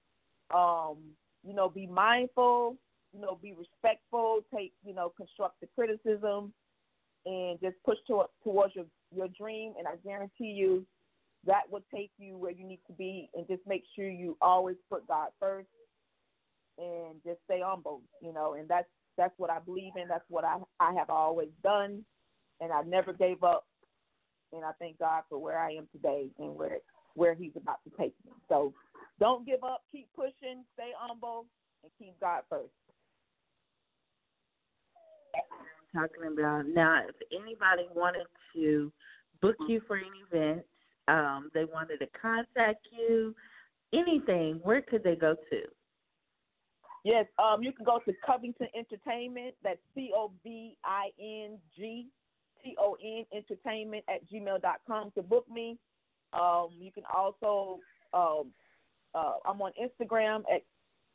Um, 0.53 0.97
you 1.45 1.53
know, 1.53 1.67
be 1.69 1.87
mindful. 1.87 2.77
You 3.13 3.21
know, 3.21 3.37
be 3.41 3.53
respectful. 3.53 4.39
Take 4.53 4.73
you 4.83 4.93
know 4.93 5.13
constructive 5.15 5.69
criticism, 5.75 6.53
and 7.25 7.59
just 7.61 7.75
push 7.85 7.97
to, 8.07 8.23
towards 8.43 8.75
your 8.75 8.85
your 9.15 9.27
dream. 9.29 9.73
And 9.77 9.87
I 9.87 9.95
guarantee 10.03 10.51
you, 10.51 10.85
that 11.45 11.61
will 11.69 11.83
take 11.93 12.11
you 12.17 12.37
where 12.37 12.51
you 12.51 12.65
need 12.65 12.79
to 12.87 12.93
be. 12.93 13.29
And 13.35 13.47
just 13.47 13.61
make 13.67 13.83
sure 13.95 14.09
you 14.09 14.37
always 14.41 14.77
put 14.89 15.07
God 15.07 15.29
first, 15.39 15.67
and 16.77 17.15
just 17.25 17.39
stay 17.45 17.61
humble. 17.63 18.01
You 18.21 18.33
know, 18.33 18.55
and 18.55 18.67
that's 18.67 18.87
that's 19.17 19.33
what 19.37 19.49
I 19.49 19.59
believe 19.59 19.93
in. 19.95 20.07
That's 20.07 20.25
what 20.29 20.43
I 20.43 20.57
I 20.79 20.93
have 20.93 21.09
always 21.09 21.49
done, 21.63 22.03
and 22.61 22.71
I 22.71 22.81
never 22.81 23.13
gave 23.13 23.43
up. 23.43 23.65
And 24.51 24.63
I 24.63 24.71
thank 24.79 24.99
God 24.99 25.23
for 25.29 25.39
where 25.39 25.57
I 25.57 25.71
am 25.71 25.87
today 25.91 26.29
and 26.39 26.55
where 26.55 26.79
where 27.15 27.35
He's 27.35 27.53
about 27.55 27.83
to 27.83 27.89
take 27.97 28.13
me. 28.25 28.31
So 28.49 28.73
don't 29.19 29.45
give 29.45 29.63
up. 29.63 29.83
Keep 29.91 30.03
talking 35.93 36.23
about. 36.31 36.67
Now, 36.67 37.01
if 37.07 37.15
anybody 37.31 37.87
wanted 37.93 38.27
to 38.55 38.91
book 39.41 39.55
you 39.67 39.81
for 39.87 39.97
an 39.97 40.11
event, 40.31 40.63
um, 41.07 41.51
they 41.53 41.65
wanted 41.65 41.99
to 41.99 42.07
contact 42.19 42.87
you, 42.91 43.35
anything, 43.93 44.59
where 44.63 44.81
could 44.81 45.03
they 45.03 45.15
go 45.15 45.35
to? 45.35 45.61
Yes, 47.03 47.25
um, 47.37 47.61
you 47.61 47.73
can 47.73 47.83
go 47.83 47.99
to 48.05 48.13
Covington 48.25 48.67
Entertainment. 48.75 49.55
That's 49.61 49.79
C 49.93 50.11
O 50.15 50.31
V 50.43 50.77
I 50.85 51.09
N 51.19 51.57
G 51.75 52.07
T 52.63 52.75
O 52.79 52.95
N 53.03 53.25
Entertainment 53.33 54.05
at 54.07 54.21
gmail.com 54.29 55.11
to 55.15 55.21
book 55.21 55.45
me. 55.51 55.77
Um, 56.31 56.69
you 56.79 56.91
can 56.93 57.03
also, 57.13 57.79
um, 58.13 58.51
uh, 59.13 59.33
I'm 59.45 59.61
on 59.61 59.71
Instagram 59.81 60.43
at 60.53 60.61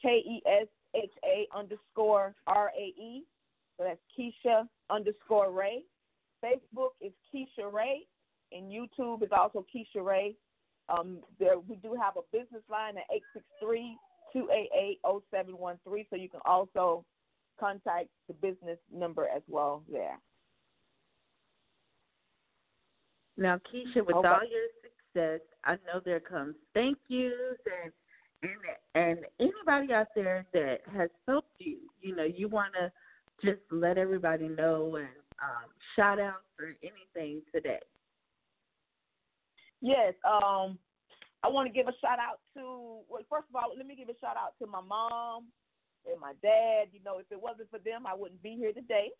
K 0.03 0.09
E 0.09 0.43
S 0.47 0.67
H 0.95 1.11
A 1.25 1.49
underscore 1.57 2.35
R 2.47 2.71
A 2.79 3.01
E. 3.01 3.25
So 3.79 3.85
that's 3.85 4.01
Kesha 4.19 4.69
underscore 4.91 5.53
Rae. 5.53 5.83
Facebook 6.45 6.91
is 7.01 7.13
Kesha 7.35 7.73
Rae, 7.73 8.07
and 8.53 8.71
YouTube 8.71 9.23
is 9.23 9.31
also 9.33 9.65
Kesha 9.75 10.05
Rae. 10.05 10.35
Um, 10.89 11.19
there 11.39 11.59
we 11.59 11.77
do 11.77 11.95
have 12.01 12.15
a 12.17 12.23
business 12.37 12.63
line 12.71 12.97
at 12.97 13.05
863 13.61 13.97
288 14.33 14.99
0713, 15.31 16.07
so 16.11 16.17
you 16.17 16.29
can 16.29 16.41
also 16.45 17.05
contact 17.59 18.09
the 18.27 18.35
business 18.35 18.79
number 18.93 19.27
as 19.35 19.43
well 19.49 19.83
there. 19.91 20.19
Now, 23.37 23.59
Kesha, 23.73 24.05
with 24.05 24.17
Okay. 24.17 24.29
all 24.29 24.45
your 24.45 24.69
success, 24.83 25.41
I 25.65 25.77
know 25.87 26.01
there 26.05 26.21
comes 26.21 26.57
thank 26.75 26.99
yous 27.09 27.59
and 27.83 27.93
and 28.43 28.53
and 28.95 29.27
anybody 29.41 29.93
out 29.93 30.09
there 30.15 30.47
that 30.53 30.81
has 30.93 31.11
helped 31.27 31.53
you, 31.59 31.79
you 32.01 32.15
know, 32.15 32.25
you 32.25 32.49
want 32.49 32.73
to 32.75 32.91
just 33.45 33.61
let 33.71 33.99
everybody 33.99 34.49
know 34.49 34.97
and 34.97 35.09
um, 35.43 35.71
shout 35.95 36.19
out 36.19 36.43
or 36.59 36.75
anything 36.83 37.43
today. 37.55 37.79
Yes, 39.81 40.15
um, 40.25 40.79
I 41.45 41.49
want 41.49 41.69
to 41.69 41.73
give 41.73 41.87
a 41.87 41.95
shout 42.01 42.19
out 42.19 42.41
to. 42.55 43.01
Well, 43.09 43.23
first 43.31 43.47
of 43.49 43.55
all, 43.55 43.71
let 43.77 43.87
me 43.87 43.95
give 43.95 44.09
a 44.09 44.19
shout 44.21 44.37
out 44.37 44.55
to 44.61 44.67
my 44.67 44.81
mom 44.81 45.47
and 46.11 46.21
my 46.21 46.33
dad. 46.43 46.89
You 46.93 47.01
know, 47.05 47.19
if 47.19 47.27
it 47.31 47.41
wasn't 47.41 47.71
for 47.71 47.79
them, 47.79 48.07
I 48.07 48.15
wouldn't 48.15 48.43
be 48.43 48.57
here 48.57 48.73
today. 48.73 49.11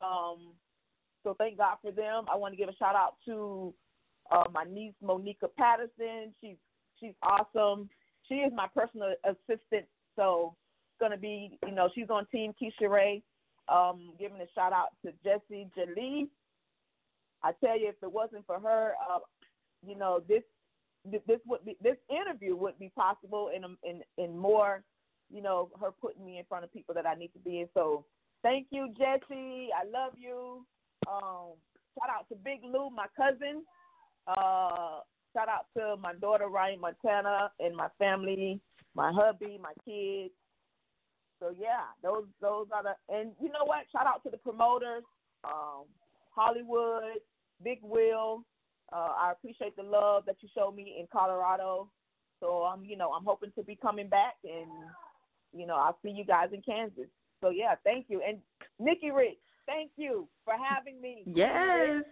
Um, 0.00 0.54
so 1.22 1.34
thank 1.38 1.58
God 1.58 1.76
for 1.80 1.92
them. 1.92 2.24
I 2.32 2.36
want 2.36 2.52
to 2.52 2.56
give 2.56 2.68
a 2.68 2.74
shout 2.76 2.96
out 2.96 3.14
to 3.26 3.72
uh, 4.30 4.44
my 4.52 4.64
niece 4.64 4.94
Monica 5.00 5.48
Patterson. 5.56 6.34
She's 6.40 6.56
she's 6.98 7.14
awesome. 7.22 7.88
She 8.28 8.36
is 8.36 8.52
my 8.54 8.66
personal 8.74 9.14
assistant. 9.24 9.86
So 10.16 10.56
it's 10.90 11.00
gonna 11.00 11.16
be, 11.16 11.58
you 11.66 11.74
know, 11.74 11.88
she's 11.94 12.10
on 12.10 12.26
Team 12.26 12.52
Kesha 12.60 12.90
Rae. 12.90 13.22
Um, 13.68 14.12
giving 14.18 14.40
a 14.40 14.46
shout 14.54 14.72
out 14.72 14.88
to 15.04 15.12
Jesse 15.24 15.68
Jolie. 15.74 16.28
I 17.42 17.52
tell 17.64 17.78
you, 17.78 17.88
if 17.88 17.96
it 18.02 18.12
wasn't 18.12 18.46
for 18.46 18.60
her, 18.60 18.92
uh, 19.10 19.18
you 19.86 19.96
know, 19.96 20.22
this 20.28 20.42
this 21.04 21.40
would 21.46 21.64
be 21.64 21.76
this 21.82 21.96
interview 22.10 22.56
would 22.56 22.78
be 22.78 22.90
possible 22.96 23.50
in 23.54 23.64
in 23.88 24.02
in 24.16 24.36
more, 24.36 24.82
you 25.30 25.42
know, 25.42 25.70
her 25.80 25.90
putting 25.90 26.24
me 26.24 26.38
in 26.38 26.44
front 26.46 26.64
of 26.64 26.72
people 26.72 26.94
that 26.94 27.06
I 27.06 27.14
need 27.14 27.32
to 27.34 27.38
be 27.38 27.60
in. 27.60 27.68
So 27.74 28.04
thank 28.42 28.66
you, 28.70 28.88
Jesse. 28.98 29.68
I 29.74 29.84
love 29.92 30.12
you. 30.16 30.64
Um, 31.06 31.52
shout 31.98 32.10
out 32.10 32.28
to 32.30 32.36
Big 32.36 32.60
Lou, 32.64 32.90
my 32.90 33.06
cousin. 33.16 33.64
Uh, 34.26 35.00
shout 35.34 35.48
out 35.48 35.66
to 35.76 35.96
my 36.00 36.14
daughter 36.14 36.48
Ryan 36.48 36.80
Montana 36.80 37.50
and 37.60 37.76
my 37.76 37.88
family, 37.98 38.60
my 38.94 39.12
hubby, 39.12 39.58
my 39.60 39.72
kids. 39.84 40.32
So 41.44 41.54
yeah, 41.58 41.92
those 42.02 42.24
those 42.40 42.68
are 42.72 42.82
the 42.82 43.14
and 43.14 43.32
you 43.38 43.48
know 43.48 43.66
what? 43.66 43.80
Shout 43.92 44.06
out 44.06 44.22
to 44.22 44.30
the 44.30 44.38
promoters, 44.38 45.02
um, 45.44 45.84
Hollywood, 46.34 47.20
Big 47.62 47.80
Will. 47.82 48.46
Uh, 48.90 49.12
I 49.18 49.32
appreciate 49.32 49.76
the 49.76 49.82
love 49.82 50.24
that 50.24 50.36
you 50.40 50.48
showed 50.54 50.74
me 50.74 50.96
in 50.98 51.06
Colorado. 51.12 51.90
So 52.40 52.62
I'm, 52.62 52.82
you 52.84 52.96
know, 52.96 53.10
I'm 53.12 53.24
hoping 53.24 53.52
to 53.58 53.62
be 53.62 53.76
coming 53.76 54.08
back, 54.08 54.36
and 54.42 54.70
you 55.52 55.66
know, 55.66 55.74
I'll 55.74 55.98
see 56.02 56.10
you 56.10 56.24
guys 56.24 56.48
in 56.54 56.62
Kansas. 56.62 57.08
So 57.42 57.50
yeah, 57.50 57.74
thank 57.84 58.06
you, 58.08 58.22
and 58.26 58.38
Nikki 58.78 59.10
Rich, 59.10 59.36
thank 59.66 59.90
you 59.96 60.26
for 60.46 60.54
having 60.54 60.98
me. 60.98 61.24
Yes. 61.26 62.04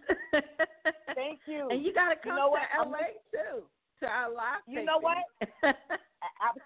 Thank 1.15 1.41
you. 1.47 1.69
and 1.71 1.83
you 1.83 1.95
got 1.95 2.11
to 2.11 2.17
come 2.17 2.33
you 2.33 2.37
know 2.37 2.51
what? 2.51 2.61
to 2.75 2.81
I'm 2.83 2.91
LA 2.91 2.99
too 3.31 3.63
to 4.03 4.07
our 4.07 4.31
live. 4.31 4.61
You 4.67 4.85
know 4.85 4.99
what? 5.01 5.17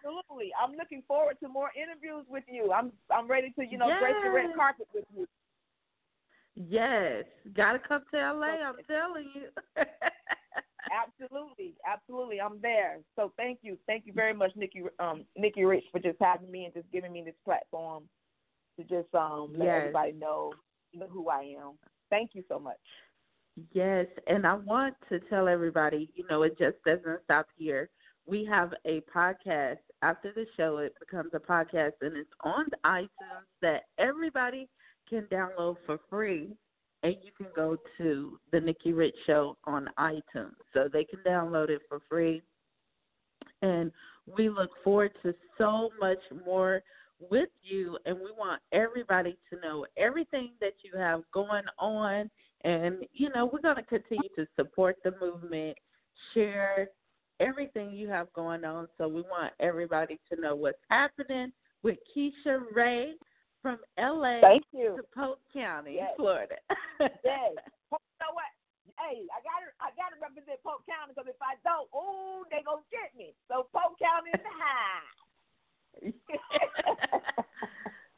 Absolutely. 0.07 0.53
I'm 0.62 0.77
looking 0.77 1.03
forward 1.09 1.37
to 1.42 1.49
more 1.49 1.71
interviews 1.77 2.25
with 2.29 2.45
you. 2.49 2.73
I'm 2.73 2.92
I'm 3.11 3.29
ready 3.29 3.51
to, 3.59 3.64
you 3.66 3.79
know, 3.79 3.90
grace 3.99 4.14
the 4.23 4.31
red 4.31 4.47
Yes. 4.47 4.57
carpet 4.57 4.88
with 4.95 5.05
you. 5.16 5.27
yes, 6.55 7.25
got 7.55 7.73
to 7.73 7.79
come 7.81 8.03
to 8.12 8.19
LA. 8.19 8.59
I'm 8.66 8.77
telling 8.87 9.31
you. 9.35 9.49
Absolutely, 10.92 11.75
absolutely. 11.87 12.40
I'm 12.40 12.61
there. 12.61 12.99
So 13.16 13.33
thank 13.37 13.59
you, 13.62 13.77
thank 13.87 14.07
you 14.07 14.12
very 14.12 14.33
much, 14.33 14.53
Nikki, 14.55 14.83
um, 15.01 15.25
Nikki 15.37 15.64
Rich, 15.64 15.85
for 15.90 15.99
just 15.99 16.16
having 16.21 16.51
me 16.51 16.64
and 16.64 16.75
just 16.75 16.90
giving 16.92 17.12
me 17.12 17.23
this 17.25 17.35
platform 17.45 18.05
to 18.79 18.85
just 18.85 19.12
um 19.14 19.53
let 19.59 19.66
Yes. 19.66 19.79
everybody 19.79 20.12
know, 20.12 20.53
know 20.95 21.09
who 21.09 21.29
I 21.29 21.55
am. 21.61 21.73
Thank 22.09 22.31
you 22.35 22.45
so 22.49 22.59
much. 22.61 22.79
Yes, 23.73 24.07
and 24.27 24.47
I 24.47 24.55
want 24.55 24.95
to 25.09 25.19
tell 25.29 25.49
everybody, 25.49 26.11
you 26.14 26.25
know, 26.31 26.42
it 26.42 26.57
just 26.59 26.77
doesn't 26.85 27.21
stop 27.25 27.47
here. 27.57 27.88
We 28.27 28.45
have 28.45 28.73
a 28.85 29.01
podcast. 29.14 29.79
After 30.02 30.32
the 30.32 30.46
show, 30.56 30.78
it 30.78 30.94
becomes 31.00 31.30
a 31.35 31.38
podcast, 31.38 31.92
and 32.00 32.16
it's 32.16 32.30
on 32.42 32.66
iTunes 32.85 33.46
that 33.62 33.85
everybody 33.98 34.68
can 35.09 35.22
download 35.24 35.76
for 35.87 35.98
free. 36.11 36.56
And 37.02 37.14
you 37.22 37.30
can 37.37 37.46
go 37.54 37.76
to 37.98 38.38
the 38.52 38.61
Nikki 38.61 38.92
Rich 38.92 39.14
Show 39.26 39.56
on 39.64 39.88
iTunes. 39.98 40.54
So 40.72 40.88
they 40.92 41.04
can 41.04 41.20
download 41.26 41.68
it 41.68 41.82
for 41.88 42.00
free. 42.09 42.42
And 43.62 43.92
we 44.37 44.48
look 44.48 44.70
forward 44.82 45.12
to 45.22 45.35
so 45.56 45.90
much 46.00 46.18
more 46.44 46.82
with 47.30 47.50
you. 47.62 47.98
And 48.06 48.16
we 48.16 48.32
want 48.37 48.61
everybody 48.72 49.38
to 49.50 49.61
know 49.61 49.87
everything 49.96 50.52
that 50.61 50.72
you 50.82 50.98
have 50.98 51.22
going 51.32 51.64
on 51.78 52.30
and, 52.66 53.04
you 53.12 53.28
know, 53.35 53.48
we're 53.50 53.61
going 53.61 53.76
to 53.76 53.82
continue 53.82 54.28
to 54.37 54.46
support 54.56 54.96
the 55.04 55.12
movement, 55.20 55.76
share 56.35 56.88
everything 57.40 57.92
you 57.92 58.09
have 58.09 58.33
going 58.33 58.64
on. 58.64 58.88
So 58.99 59.09
we 59.09 59.22
want 59.22 59.53
everybody 59.61 60.18
to 60.33 60.40
know 60.40 60.55
what's 60.55 60.79
happening 60.90 61.53
with 61.83 61.96
Kesha 62.16 62.61
Rae 62.75 63.14
from 63.62 63.79
LA 63.99 64.40
Thank 64.40 64.64
you. 64.72 64.96
to 64.96 65.03
Polk 65.14 65.38
County, 65.53 65.94
Yes. 65.96 66.11
Florida. 66.16 66.57
Yes. 67.01 67.11
You 67.92 67.99
know 68.20 68.33
what? 68.35 68.51
Hey, 68.99 69.27
I 69.29 69.38
gotta 69.44 69.68
I 69.79 69.90
gotta 69.94 70.16
represent 70.20 70.59
Polk 70.64 70.83
County 70.88 71.12
because 71.14 71.29
if 71.29 71.37
I 71.42 71.55
don't, 71.64 71.87
oh, 71.92 72.44
they 72.51 72.62
gonna 72.64 72.81
get 72.90 73.12
me. 73.16 73.35
So 73.46 73.68
Polk 73.72 73.99
County 74.01 74.31
is 74.33 74.40
high. 74.57 75.05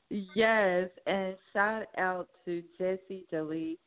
yes, 0.35 0.88
and 1.07 1.37
shout 1.52 1.87
out 1.98 2.28
to 2.44 2.62
Jesse 2.78 3.26
Jolie. 3.31 3.78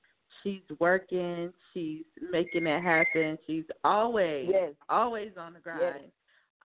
She's 0.44 0.62
working, 0.80 1.52
she's 1.74 2.04
making 2.32 2.68
it 2.68 2.82
happen. 2.82 3.38
She's 3.46 3.66
always 3.84 4.50
Yes. 4.50 4.74
always 4.90 5.32
on 5.38 5.54
the 5.54 5.60
grind. 5.60 6.12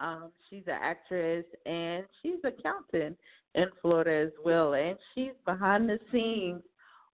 Um, 0.00 0.30
she's 0.48 0.62
an 0.66 0.78
actress 0.80 1.44
and 1.64 2.04
she's 2.22 2.42
an 2.44 2.52
accountant 2.58 3.18
in 3.54 3.66
Florida 3.80 4.26
as 4.26 4.32
well, 4.44 4.74
and 4.74 4.98
she's 5.14 5.32
behind 5.44 5.88
the 5.88 5.98
scenes 6.12 6.62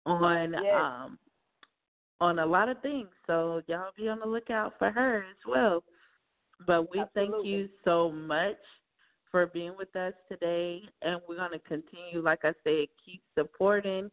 on 0.06 0.52
Yes. 0.54 0.74
um 0.74 1.18
on 2.20 2.40
a 2.40 2.46
lot 2.46 2.68
of 2.68 2.80
things. 2.82 3.08
So 3.26 3.62
y'all 3.66 3.92
be 3.96 4.08
on 4.08 4.20
the 4.20 4.26
lookout 4.26 4.74
for 4.78 4.90
her 4.90 5.18
as 5.18 5.36
well. 5.46 5.84
But 6.66 6.90
we 6.90 7.04
thank 7.14 7.32
you 7.44 7.68
so 7.84 8.10
much 8.10 8.56
for 9.30 9.46
being 9.46 9.76
with 9.76 9.94
us 9.94 10.14
today, 10.28 10.82
and 11.02 11.20
we're 11.28 11.36
going 11.36 11.52
to 11.52 11.58
continue, 11.60 12.20
like 12.20 12.40
I 12.44 12.52
said, 12.64 12.86
keep 13.04 13.22
supporting, 13.36 14.10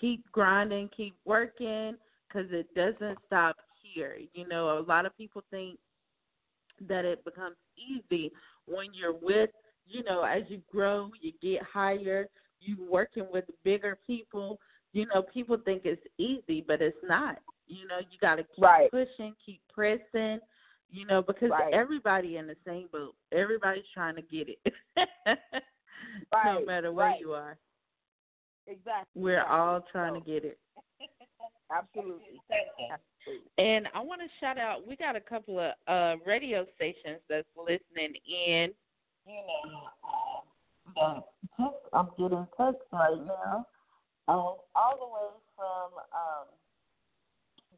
keep 0.00 0.30
grinding, 0.32 0.88
keep 0.96 1.16
working, 1.24 1.96
because 2.28 2.46
it 2.50 2.72
doesn't 2.74 3.18
stop 3.26 3.56
here. 3.82 4.16
You 4.34 4.48
know, 4.48 4.78
a 4.78 4.80
lot 4.80 5.06
of 5.06 5.16
people 5.16 5.42
think 5.50 5.78
that 6.88 7.04
it 7.04 7.24
becomes 7.24 7.56
easy 7.76 8.32
when 8.66 8.88
you're 8.92 9.14
with, 9.14 9.50
you 9.86 10.02
know, 10.02 10.22
as 10.22 10.42
you 10.48 10.60
grow, 10.70 11.10
you 11.20 11.32
get 11.40 11.62
higher, 11.62 12.26
you 12.60 12.76
working 12.90 13.26
with 13.32 13.44
bigger 13.64 13.98
people. 14.06 14.58
You 14.92 15.06
know, 15.06 15.22
people 15.22 15.56
think 15.64 15.82
it's 15.84 16.02
easy, 16.18 16.64
but 16.66 16.80
it's 16.80 16.96
not. 17.02 17.38
You 17.66 17.86
know, 17.86 17.98
you 17.98 18.18
got 18.20 18.36
to 18.36 18.44
keep 18.44 18.64
Right. 18.64 18.90
pushing, 18.90 19.34
keep 19.44 19.60
pressing. 19.72 20.40
You 20.88 21.04
know, 21.06 21.20
because 21.20 21.50
Right. 21.50 21.72
everybody 21.74 22.36
in 22.36 22.46
the 22.46 22.56
same 22.64 22.88
boat. 22.88 23.14
Everybody's 23.32 23.88
trying 23.92 24.14
to 24.16 24.22
get 24.22 24.48
it. 24.48 24.58
no 26.44 26.64
matter 26.64 26.92
where 26.92 27.06
right. 27.06 27.20
you 27.20 27.32
are, 27.32 27.58
exactly. 28.66 29.22
we're 29.22 29.44
all 29.44 29.84
trying 29.92 30.14
to 30.14 30.20
get 30.20 30.44
it. 30.44 30.58
Absolutely. 31.70 32.40
Absolutely. 32.50 33.50
And 33.58 33.88
I 33.94 34.00
want 34.00 34.20
to 34.20 34.28
shout 34.40 34.58
out. 34.58 34.86
We 34.86 34.96
got 34.96 35.16
a 35.16 35.20
couple 35.20 35.58
of 35.58 35.72
uh 35.88 36.14
radio 36.24 36.64
stations 36.76 37.20
that's 37.28 37.48
listening 37.56 38.14
in. 38.26 38.70
You 39.26 39.42
know, 40.96 41.22
uh, 41.58 41.70
I'm 41.92 42.08
getting 42.16 42.46
text 42.56 42.82
right 42.92 43.18
now. 43.26 43.66
Um, 44.28 44.56
all 44.74 44.96
the 44.98 45.06
way 45.06 45.36
awesome 45.58 45.94
um, 46.12 46.46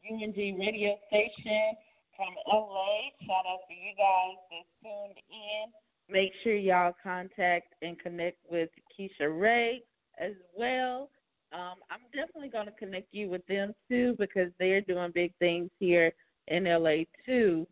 UNG 0.09 0.59
radio 0.59 0.95
station 1.07 1.75
from 2.15 2.33
LA. 2.47 3.11
Shout 3.25 3.45
out 3.47 3.59
to 3.67 3.73
you 3.73 3.93
guys 3.97 4.37
that 4.51 4.65
tuned 4.81 5.17
in. 5.29 5.71
Make 6.11 6.31
sure 6.43 6.55
y'all 6.55 6.93
contact 7.01 7.73
and 7.81 7.99
connect 7.99 8.37
with 8.49 8.69
Kesha 8.97 9.29
Rae 9.29 9.83
as 10.19 10.33
well. 10.57 11.09
Um, 11.51 11.75
I'm 11.89 12.01
definitely 12.13 12.49
going 12.49 12.67
to 12.67 12.71
connect 12.73 13.07
you 13.11 13.29
with 13.29 13.45
them 13.47 13.73
too 13.89 14.15
because 14.19 14.51
they're 14.59 14.81
doing 14.81 15.11
big 15.13 15.33
things 15.39 15.69
here 15.79 16.11
in 16.47 16.65
LA 16.65 17.03
too. 17.25 17.65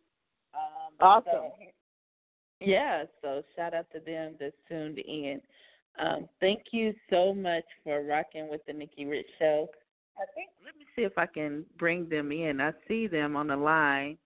Um, 0.53 0.93
Awesome. 0.99 1.31
so- 1.31 1.53
yeah, 2.59 3.03
so 3.21 3.43
shout 3.55 3.75
out 3.75 3.85
to 3.93 3.99
them 3.99 4.33
that's 4.39 4.55
tuned 4.67 4.97
in. 4.97 5.39
Um, 5.99 6.27
thank 6.39 6.61
you 6.71 6.93
so 7.09 7.33
much 7.33 7.63
for 7.83 8.03
rocking 8.03 8.49
with 8.49 8.61
the 8.65 8.73
Nikki 8.73 9.05
Rich 9.05 9.27
Show. 9.37 9.69
I 10.17 10.25
think 10.33 10.49
let 10.65 10.75
me 10.75 10.85
see 10.95 11.03
if 11.03 11.15
I 11.17 11.27
can 11.27 11.65
bring 11.77 12.09
them 12.09 12.31
in. 12.31 12.59
I 12.59 12.71
see 12.87 13.05
them 13.05 13.35
on 13.35 13.47
the 13.47 13.55
line. 13.55 14.17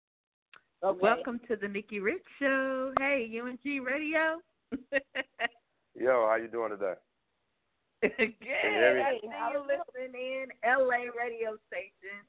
Okay. 0.84 0.98
Welcome 1.02 1.40
to 1.48 1.56
the 1.56 1.66
Nikki 1.66 1.98
Rich 1.98 2.22
Show. 2.38 2.92
Hey, 3.00 3.28
UNG 3.40 3.82
Radio. 3.82 4.40
Yo, 5.94 6.26
how 6.28 6.36
you 6.40 6.48
doing 6.48 6.70
today? 6.70 6.94
Good. 8.02 8.36
hear 8.40 8.94
me? 8.96 9.02
I 9.02 9.18
see 9.20 9.28
you 9.28 9.60
listening 9.60 10.14
in 10.14 10.46
LA 10.64 11.12
radio 11.12 11.56
station. 11.68 12.24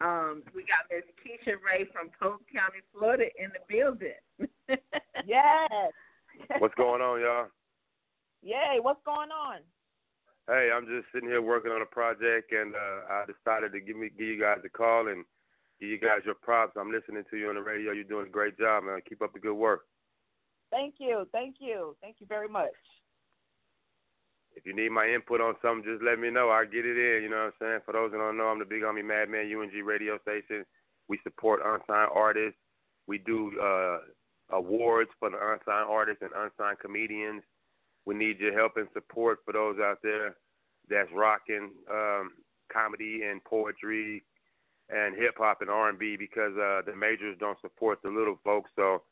Um, 0.00 0.42
we 0.54 0.62
got 0.62 0.86
Miss 0.90 1.02
Kesha 1.18 1.58
Rae 1.58 1.86
from 1.92 2.10
Polk 2.20 2.40
County, 2.52 2.78
Florida, 2.92 3.26
in 3.38 3.50
the 3.50 3.62
building. 3.68 4.78
Yes. 5.26 5.92
What's 6.58 6.74
going 6.76 7.02
on, 7.02 7.20
y'all? 7.20 7.46
Yay, 8.42 8.78
what's 8.80 9.02
going 9.04 9.30
on? 9.30 9.60
Hey, 10.46 10.70
I'm 10.72 10.86
just 10.86 11.04
sitting 11.12 11.28
here 11.28 11.42
working 11.42 11.72
on 11.72 11.82
a 11.82 11.86
project, 11.86 12.52
and 12.52 12.74
uh, 12.74 13.12
I 13.12 13.24
decided 13.26 13.72
to 13.72 13.80
give 13.80 13.96
me 13.96 14.08
give 14.08 14.26
you 14.26 14.40
guys 14.40 14.58
a 14.64 14.68
call 14.68 15.08
and 15.08 15.24
give 15.80 15.90
you 15.90 15.98
guys 15.98 16.24
your 16.24 16.36
props. 16.36 16.76
I'm 16.78 16.90
listening 16.90 17.24
to 17.30 17.36
you 17.36 17.48
on 17.48 17.56
the 17.56 17.60
radio. 17.62 17.92
You're 17.92 18.04
doing 18.04 18.26
a 18.26 18.30
great 18.30 18.56
job, 18.56 18.84
man. 18.84 19.00
Keep 19.06 19.20
up 19.20 19.34
the 19.34 19.40
good 19.40 19.54
work. 19.54 19.82
Thank 20.70 20.94
you, 20.98 21.26
thank 21.32 21.56
you, 21.58 21.96
thank 22.00 22.16
you 22.20 22.26
very 22.26 22.48
much. 22.48 22.72
If 24.58 24.66
you 24.66 24.74
need 24.74 24.90
my 24.90 25.06
input 25.06 25.40
on 25.40 25.54
something, 25.62 25.86
just 25.86 26.02
let 26.02 26.18
me 26.18 26.30
know. 26.30 26.48
I'll 26.50 26.66
get 26.66 26.82
it 26.84 26.98
in. 26.98 27.22
You 27.22 27.30
know 27.30 27.46
what 27.46 27.54
I'm 27.62 27.62
saying? 27.62 27.80
For 27.86 27.92
those 27.92 28.10
that 28.10 28.18
don't 28.18 28.36
know, 28.36 28.50
I'm 28.50 28.58
the 28.58 28.64
Big 28.64 28.82
Army 28.82 29.02
Madman 29.02 29.46
UNG 29.46 29.70
radio 29.86 30.18
station. 30.18 30.66
We 31.06 31.20
support 31.22 31.62
unsigned 31.64 32.10
artists. 32.12 32.58
We 33.06 33.18
do 33.18 33.54
uh, 33.62 33.98
awards 34.50 35.10
for 35.20 35.30
the 35.30 35.36
unsigned 35.38 35.86
artists 35.88 36.22
and 36.22 36.32
unsigned 36.34 36.80
comedians. 36.80 37.42
We 38.04 38.16
need 38.16 38.40
your 38.40 38.52
help 38.52 38.72
and 38.76 38.88
support 38.94 39.38
for 39.44 39.52
those 39.52 39.78
out 39.78 39.98
there 40.02 40.34
that's 40.90 41.08
rocking 41.14 41.70
um, 41.88 42.32
comedy 42.72 43.22
and 43.30 43.42
poetry 43.44 44.24
and 44.90 45.14
hip 45.14 45.34
hop 45.38 45.60
and 45.60 45.70
R&B 45.70 46.16
because 46.16 46.52
uh, 46.58 46.82
the 46.84 46.96
majors 46.98 47.36
don't 47.38 47.60
support 47.60 48.00
the 48.02 48.10
little 48.10 48.40
folks. 48.42 48.70
So 48.74 49.02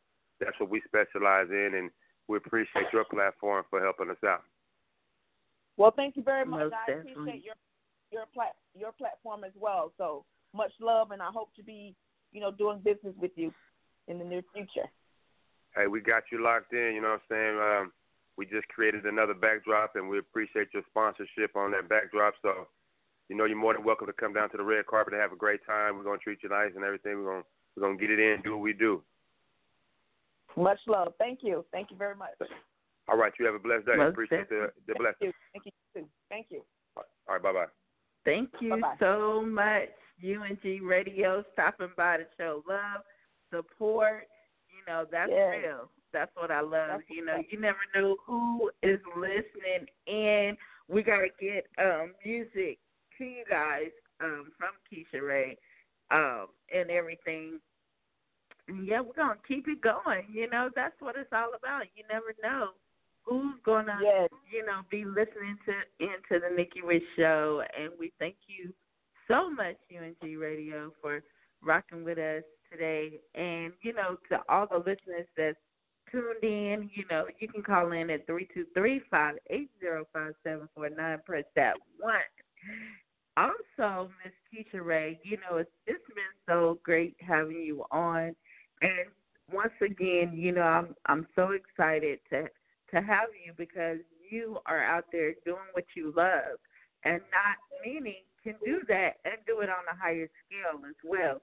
that's 0.40 0.58
what 0.58 0.70
we 0.70 0.82
specialize 0.86 1.50
in, 1.50 1.74
and 1.76 1.90
we 2.26 2.36
appreciate 2.38 2.86
your 2.92 3.04
platform 3.04 3.64
for 3.70 3.80
helping 3.80 4.10
us 4.10 4.16
out. 4.26 4.42
Well, 5.76 5.92
thank 5.94 6.16
you 6.16 6.22
very 6.22 6.44
much. 6.44 6.60
Most 6.60 6.74
I 6.74 6.90
definitely. 6.90 7.12
appreciate 7.12 7.44
your 7.44 7.54
your 8.12 8.24
plat 8.32 8.54
your 8.74 8.92
platform 8.92 9.44
as 9.44 9.52
well. 9.58 9.92
So 9.98 10.24
much 10.54 10.72
love, 10.80 11.10
and 11.10 11.20
I 11.20 11.30
hope 11.30 11.54
to 11.56 11.62
be, 11.62 11.94
you 12.32 12.40
know, 12.40 12.50
doing 12.50 12.78
business 12.78 13.14
with 13.20 13.32
you 13.36 13.52
in 14.08 14.18
the 14.18 14.24
near 14.24 14.42
future. 14.54 14.88
Hey, 15.74 15.86
we 15.86 16.00
got 16.00 16.24
you 16.32 16.42
locked 16.42 16.72
in. 16.72 16.94
You 16.94 17.02
know 17.02 17.18
what 17.18 17.22
I'm 17.30 17.36
saying? 17.36 17.58
Um, 17.58 17.92
we 18.36 18.46
just 18.46 18.68
created 18.68 19.04
another 19.04 19.34
backdrop, 19.34 19.96
and 19.96 20.08
we 20.08 20.18
appreciate 20.18 20.68
your 20.72 20.82
sponsorship 20.88 21.56
on 21.56 21.70
that 21.72 21.88
backdrop. 21.88 22.34
So, 22.42 22.68
you 23.28 23.36
know, 23.36 23.44
you're 23.44 23.56
more 23.56 23.74
than 23.74 23.84
welcome 23.84 24.06
to 24.06 24.12
come 24.12 24.32
down 24.32 24.50
to 24.50 24.56
the 24.56 24.62
red 24.62 24.86
carpet 24.86 25.14
and 25.14 25.22
have 25.22 25.32
a 25.32 25.36
great 25.36 25.60
time. 25.66 25.96
We're 25.96 26.04
gonna 26.04 26.18
treat 26.18 26.38
you 26.42 26.48
nice 26.48 26.72
and 26.74 26.84
everything. 26.84 27.18
We're 27.18 27.32
gonna 27.32 27.44
we're 27.76 27.82
gonna 27.88 27.98
get 27.98 28.10
it 28.10 28.20
in, 28.20 28.40
do 28.42 28.52
what 28.52 28.62
we 28.62 28.72
do. 28.72 29.02
Much 30.56 30.78
love. 30.86 31.12
Thank 31.18 31.40
you. 31.42 31.64
Thank 31.70 31.90
you 31.90 31.96
very 31.96 32.14
much. 32.14 32.30
All 33.08 33.16
right, 33.16 33.32
you 33.38 33.46
have 33.46 33.54
a 33.54 33.58
blessed 33.58 33.86
day. 33.86 33.96
Most 33.96 34.10
appreciate 34.10 34.48
the 34.48 34.70
the 34.86 34.94
Thank 34.94 34.98
blessing. 34.98 35.26
you. 35.28 35.32
Thank 35.52 35.66
you. 35.66 36.06
Thank 36.28 36.46
you. 36.50 36.62
All 36.96 37.04
right, 37.28 37.42
bye 37.42 37.52
bye. 37.52 37.66
Thank 38.24 38.50
you 38.60 38.70
Bye-bye. 38.70 38.96
so 38.98 39.42
much, 39.46 39.88
UNG 40.22 40.82
Radio, 40.84 41.44
stopping 41.52 41.90
by 41.96 42.16
to 42.16 42.24
show 42.36 42.64
love, 42.68 43.02
support. 43.52 44.26
You 44.68 44.82
know, 44.92 45.06
that's 45.10 45.30
Yes. 45.30 45.62
real. 45.62 45.90
That's 46.12 46.34
what 46.34 46.50
I 46.50 46.60
love. 46.60 46.88
That's 47.00 47.10
you 47.10 47.24
know, 47.24 47.42
you 47.48 47.60
never 47.60 47.78
know 47.94 48.16
who 48.26 48.70
is 48.82 49.00
listening 49.16 49.86
in. 50.06 50.56
We 50.88 51.02
gotta 51.02 51.28
get 51.40 51.66
um 51.78 52.14
music 52.24 52.78
to 53.18 53.24
you 53.24 53.44
guys 53.48 53.90
um 54.20 54.50
from 54.58 54.70
Kesha 54.90 55.20
Rae 55.22 55.56
um 56.10 56.48
and 56.72 56.90
everything. 56.90 57.60
And 58.68 58.86
yeah, 58.86 59.00
we're 59.00 59.12
gonna 59.12 59.38
keep 59.46 59.68
it 59.68 59.80
going. 59.80 60.26
You 60.32 60.48
know, 60.50 60.70
that's 60.74 61.00
what 61.00 61.16
it's 61.16 61.32
all 61.32 61.54
about. 61.54 61.84
You 61.94 62.02
never 62.10 62.34
know 62.42 62.70
who's 63.26 63.60
gonna 63.64 63.98
Yes. 64.02 64.30
you 64.50 64.64
know, 64.64 64.82
be 64.90 65.04
listening 65.04 65.58
to 65.66 65.74
into 65.98 66.40
the 66.40 66.54
Nikki 66.54 66.80
Rich 66.82 67.02
show 67.16 67.62
and 67.78 67.92
we 67.98 68.12
thank 68.18 68.36
you 68.46 68.72
so 69.28 69.50
much, 69.50 69.76
UNG 69.90 70.38
Radio, 70.38 70.92
for 71.02 71.22
rocking 71.62 72.04
with 72.04 72.18
us 72.18 72.44
today. 72.70 73.18
And, 73.34 73.72
you 73.82 73.92
know, 73.92 74.16
to 74.28 74.40
all 74.48 74.66
the 74.66 74.78
listeners 74.78 75.26
that's 75.36 75.58
tuned 76.10 76.42
in, 76.44 76.88
you 76.94 77.04
know, 77.10 77.26
you 77.40 77.48
can 77.48 77.62
call 77.62 77.90
in 77.92 78.10
at 78.10 78.26
three 78.26 78.48
two 78.54 78.66
three 78.74 79.00
five 79.10 79.36
eight 79.50 79.70
zero 79.80 80.06
five 80.12 80.34
seven 80.44 80.68
four 80.74 80.88
nine, 80.90 81.18
press 81.26 81.44
that 81.56 81.74
one. 81.98 82.14
Also, 83.36 84.10
Miss 84.24 84.32
Kesha 84.52 84.84
Rae, 84.84 85.18
you 85.24 85.36
know, 85.38 85.58
it's 85.58 85.70
it's 85.86 86.06
been 86.08 86.24
so 86.48 86.78
great 86.84 87.16
having 87.20 87.60
you 87.62 87.84
on 87.90 88.34
and 88.82 89.08
once 89.52 89.72
again, 89.80 90.32
you 90.34 90.52
know, 90.52 90.62
I'm 90.62 90.94
I'm 91.06 91.26
so 91.34 91.50
excited 91.50 92.18
to 92.30 92.46
to 92.90 93.02
have 93.02 93.28
you 93.44 93.52
because 93.56 93.98
you 94.30 94.58
are 94.66 94.82
out 94.82 95.06
there 95.12 95.34
doing 95.44 95.68
what 95.72 95.84
you 95.94 96.12
love, 96.16 96.58
and 97.04 97.20
not 97.30 97.56
many 97.84 98.24
can 98.42 98.54
do 98.64 98.80
that 98.88 99.18
and 99.24 99.34
do 99.46 99.60
it 99.60 99.68
on 99.68 99.84
a 99.92 99.96
higher 99.96 100.28
scale 100.46 100.80
as 100.88 100.94
well. 101.04 101.40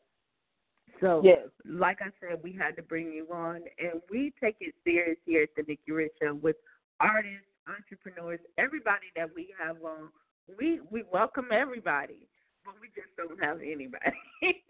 So, 1.01 1.21
Yes. 1.23 1.49
like 1.65 2.01
I 2.01 2.11
said, 2.19 2.41
we 2.43 2.53
had 2.53 2.75
to 2.75 2.81
bring 2.81 3.11
you 3.11 3.27
on, 3.31 3.61
and 3.77 4.01
we 4.09 4.31
take 4.41 4.57
it 4.61 4.75
serious 4.83 5.17
here 5.25 5.43
at 5.43 5.55
the 5.55 5.63
Nikki 5.63 5.91
Rich 5.91 6.13
Show 6.21 6.35
with 6.35 6.55
artists, 6.99 7.47
entrepreneurs, 7.67 8.39
everybody 8.57 9.07
that 9.15 9.33
we 9.35 9.53
have 9.59 9.83
on. 9.83 10.09
We 10.57 10.81
we 10.91 11.03
welcome 11.03 11.47
everybody, 11.51 12.27
but 12.65 12.75
we 12.81 12.87
just 12.89 13.15
don't 13.17 13.41
have 13.41 13.59
anybody. 13.61 14.17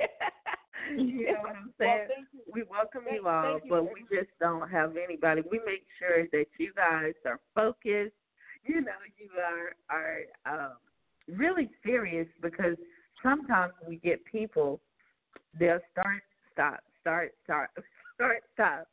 you 0.92 1.26
know 1.34 1.42
what 1.42 1.56
I'm 1.56 1.74
saying? 1.80 2.08
Well, 2.34 2.44
we 2.54 2.64
welcome 2.64 3.02
Thank- 3.06 3.22
you 3.22 3.28
all, 3.28 3.60
you 3.64 3.70
but 3.70 3.84
we 3.84 4.02
just 4.16 4.32
don't 4.40 4.70
have 4.70 4.96
anybody. 4.98 5.42
We 5.50 5.60
make 5.66 5.86
sure 6.00 6.26
that 6.32 6.46
you 6.58 6.72
guys 6.76 7.14
are 7.26 7.40
focused. 7.56 8.14
You 8.66 8.82
know, 8.82 8.92
you 9.18 9.30
are 9.42 9.76
are 9.90 10.66
um, 10.68 10.74
really 11.38 11.70
serious 11.86 12.28
because 12.42 12.78
sometimes 13.22 13.74
we 13.88 13.98
get 13.98 14.24
people 14.26 14.80
they'll 15.60 15.80
start, 15.92 16.24
stop, 16.52 16.80
start, 17.02 17.34
start, 17.44 17.70
start, 18.16 18.44
stop, 18.54 18.88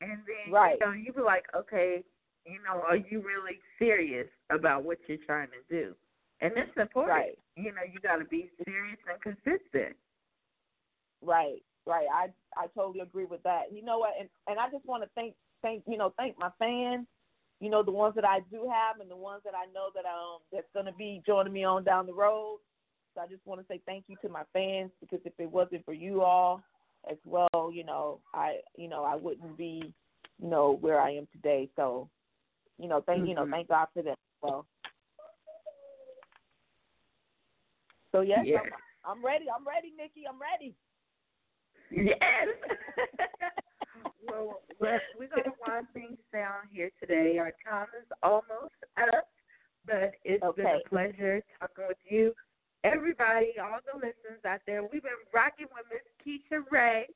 and 0.00 0.10
then 0.26 0.52
Right. 0.52 0.76
you 0.80 0.86
know 0.86 0.92
you 0.92 1.12
be 1.12 1.20
like, 1.22 1.44
okay, 1.56 2.02
you 2.44 2.58
know, 2.66 2.82
are 2.82 2.96
you 2.96 3.20
really 3.20 3.58
serious 3.78 4.26
about 4.50 4.84
what 4.84 4.98
you're 5.06 5.18
trying 5.26 5.48
to 5.48 5.62
do? 5.74 5.94
And 6.40 6.52
it's 6.56 6.76
important. 6.76 7.16
Right. 7.16 7.38
You 7.56 7.70
know, 7.72 7.82
you 7.90 8.00
got 8.00 8.16
to 8.16 8.24
be 8.24 8.50
serious 8.64 8.98
and 9.08 9.20
consistent. 9.22 9.94
Right, 11.22 11.62
right. 11.86 12.06
I 12.12 12.28
I 12.56 12.66
totally 12.74 13.00
agree 13.00 13.24
with 13.24 13.42
that. 13.44 13.72
You 13.72 13.82
know 13.84 13.98
what? 13.98 14.14
And 14.18 14.28
and 14.48 14.58
I 14.58 14.68
just 14.70 14.84
want 14.84 15.02
to 15.04 15.08
thank 15.14 15.34
thank 15.62 15.84
you 15.86 15.96
know 15.96 16.12
thank 16.16 16.38
my 16.38 16.50
fans. 16.58 17.06
You 17.60 17.70
know 17.70 17.82
the 17.82 17.92
ones 17.92 18.14
that 18.16 18.24
I 18.24 18.40
do 18.50 18.68
have 18.68 19.00
and 19.00 19.10
the 19.10 19.16
ones 19.16 19.42
that 19.44 19.54
I 19.54 19.66
know 19.72 19.88
that 19.94 20.04
um 20.04 20.40
that's 20.52 20.66
going 20.74 20.86
to 20.86 20.92
be 20.92 21.22
joining 21.24 21.52
me 21.52 21.64
on 21.64 21.84
down 21.84 22.06
the 22.06 22.14
road. 22.14 22.58
So 23.14 23.20
I 23.20 23.26
just 23.28 23.46
want 23.46 23.60
to 23.60 23.66
say 23.68 23.80
thank 23.86 24.04
you 24.08 24.16
to 24.22 24.28
my 24.28 24.42
fans 24.52 24.90
because 25.00 25.20
if 25.24 25.32
it 25.38 25.50
wasn't 25.50 25.84
for 25.84 25.92
you 25.92 26.22
all 26.22 26.62
as 27.10 27.18
well, 27.24 27.70
you 27.72 27.84
know 27.84 28.20
I 28.34 28.58
you 28.76 28.88
know 28.88 29.04
I 29.04 29.14
wouldn't 29.14 29.56
be 29.56 29.92
you 30.40 30.48
know 30.48 30.78
where 30.80 31.00
I 31.00 31.12
am 31.12 31.28
today. 31.32 31.70
So 31.76 32.08
you 32.78 32.88
know 32.88 33.00
thank 33.06 33.28
you 33.28 33.34
know 33.34 33.44
Mhm. 33.44 33.50
thank 33.50 33.68
God 33.68 33.86
for 33.94 34.02
that. 34.02 34.18
So 34.44 34.66
so 38.10 38.20
yes, 38.20 38.44
Yes. 38.44 38.60
I'm, 39.04 39.18
I'm 39.18 39.24
ready. 39.24 39.46
I'm 39.48 39.66
ready, 39.66 39.92
Nikki. 39.96 40.24
I'm 40.28 40.40
ready. 40.40 40.74
Yes. 41.92 42.48
well, 44.28 44.60
we're, 44.80 45.00
we're 45.18 45.28
going 45.28 45.44
to 45.44 45.52
wind 45.66 45.86
things 45.92 46.18
down 46.32 46.66
here 46.70 46.90
today. 47.00 47.38
Our 47.38 47.52
time 47.68 47.88
is 48.00 48.08
almost 48.22 48.74
up, 48.96 49.28
but 49.86 50.12
it's 50.24 50.44
been 50.56 50.66
a 50.66 50.88
pleasure 50.88 51.42
talking 51.60 51.84
with 51.88 51.98
you. 52.08 52.32
Everybody, 52.84 53.52
all 53.62 53.78
the 53.84 53.96
listeners 53.96 54.42
out 54.46 54.60
there, 54.66 54.82
we've 54.82 55.02
been 55.02 55.12
rocking 55.32 55.66
with 55.74 55.86
Miss 55.92 56.02
Kesha 56.24 56.62
Rae. 56.70 57.06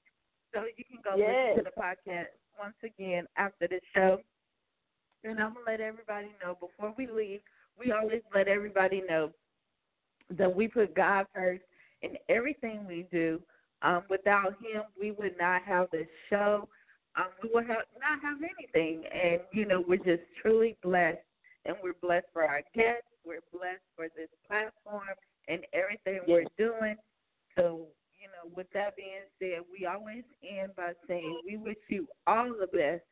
So 0.54 0.62
you 0.76 0.84
can 0.84 1.00
go 1.02 1.16
Yes. 1.16 1.56
listen 1.56 1.64
to 1.64 1.70
the 1.74 1.80
podcast 1.80 2.26
once 2.58 2.76
again 2.84 3.26
after 3.36 3.66
the 3.66 3.80
show. 3.94 4.20
And 5.24 5.40
I'm 5.40 5.54
going 5.54 5.64
to 5.66 5.70
let 5.70 5.80
everybody 5.80 6.28
know 6.42 6.56
before 6.60 6.94
we 6.96 7.08
leave, 7.08 7.40
we 7.78 7.92
always 7.92 8.22
let 8.34 8.46
everybody 8.48 9.02
know 9.08 9.30
that 10.30 10.54
we 10.54 10.68
put 10.68 10.94
God 10.94 11.26
first 11.34 11.62
in 12.02 12.12
everything 12.28 12.86
we 12.86 13.06
do. 13.10 13.40
Um, 13.82 14.02
without 14.08 14.54
Him, 14.62 14.82
we 14.98 15.10
would 15.12 15.36
not 15.38 15.62
have 15.62 15.88
this 15.92 16.08
show. 16.30 16.68
Um, 17.16 17.26
we 17.42 17.50
would 17.52 17.66
have 17.66 17.84
not 18.00 18.20
have 18.22 18.38
anything. 18.38 19.04
And 19.12 19.40
you 19.52 19.66
know, 19.66 19.84
we're 19.86 19.96
just 19.96 20.22
truly 20.42 20.76
blessed, 20.82 21.18
and 21.64 21.76
we're 21.82 21.94
blessed 22.00 22.26
for 22.32 22.44
our 22.44 22.62
guests. 22.74 23.06
We're 23.24 23.44
blessed 23.52 23.82
for 23.96 24.06
this 24.16 24.28
platform 24.46 25.02
and 25.48 25.60
everything 25.72 26.20
we're 26.28 26.44
doing. 26.56 26.96
So, 27.56 27.86
you 28.20 28.28
know, 28.28 28.52
with 28.54 28.66
that 28.74 28.96
being 28.96 29.26
said, 29.38 29.64
we 29.70 29.86
always 29.86 30.24
end 30.42 30.72
by 30.76 30.92
saying 31.08 31.40
we 31.46 31.56
wish 31.56 31.76
you 31.88 32.06
all 32.26 32.52
the 32.58 32.66
best, 32.66 33.02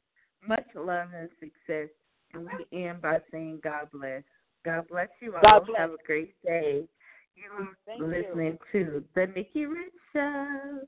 much 0.47 0.67
love 0.75 1.09
and 1.17 1.29
success, 1.41 1.89
and 2.33 2.47
we 2.47 2.87
end 2.87 3.03
by 3.03 3.19
saying 3.33 3.61
God 3.63 3.89
bless. 3.93 4.23
God 4.65 4.87
bless 4.89 5.09
you 5.21 5.35
all. 5.35 5.41
God 5.45 5.67
bless. 5.67 5.79
Have 5.79 5.91
a 5.91 6.07
great 6.07 6.35
day. 6.43 6.85
You're 7.37 7.69
Thank 7.87 8.01
you. 8.01 8.07
listening 8.07 8.59
to 8.73 9.05
the 9.15 9.27
Nikki 9.35 9.67
Rich 9.67 9.93
Show. 10.13 10.81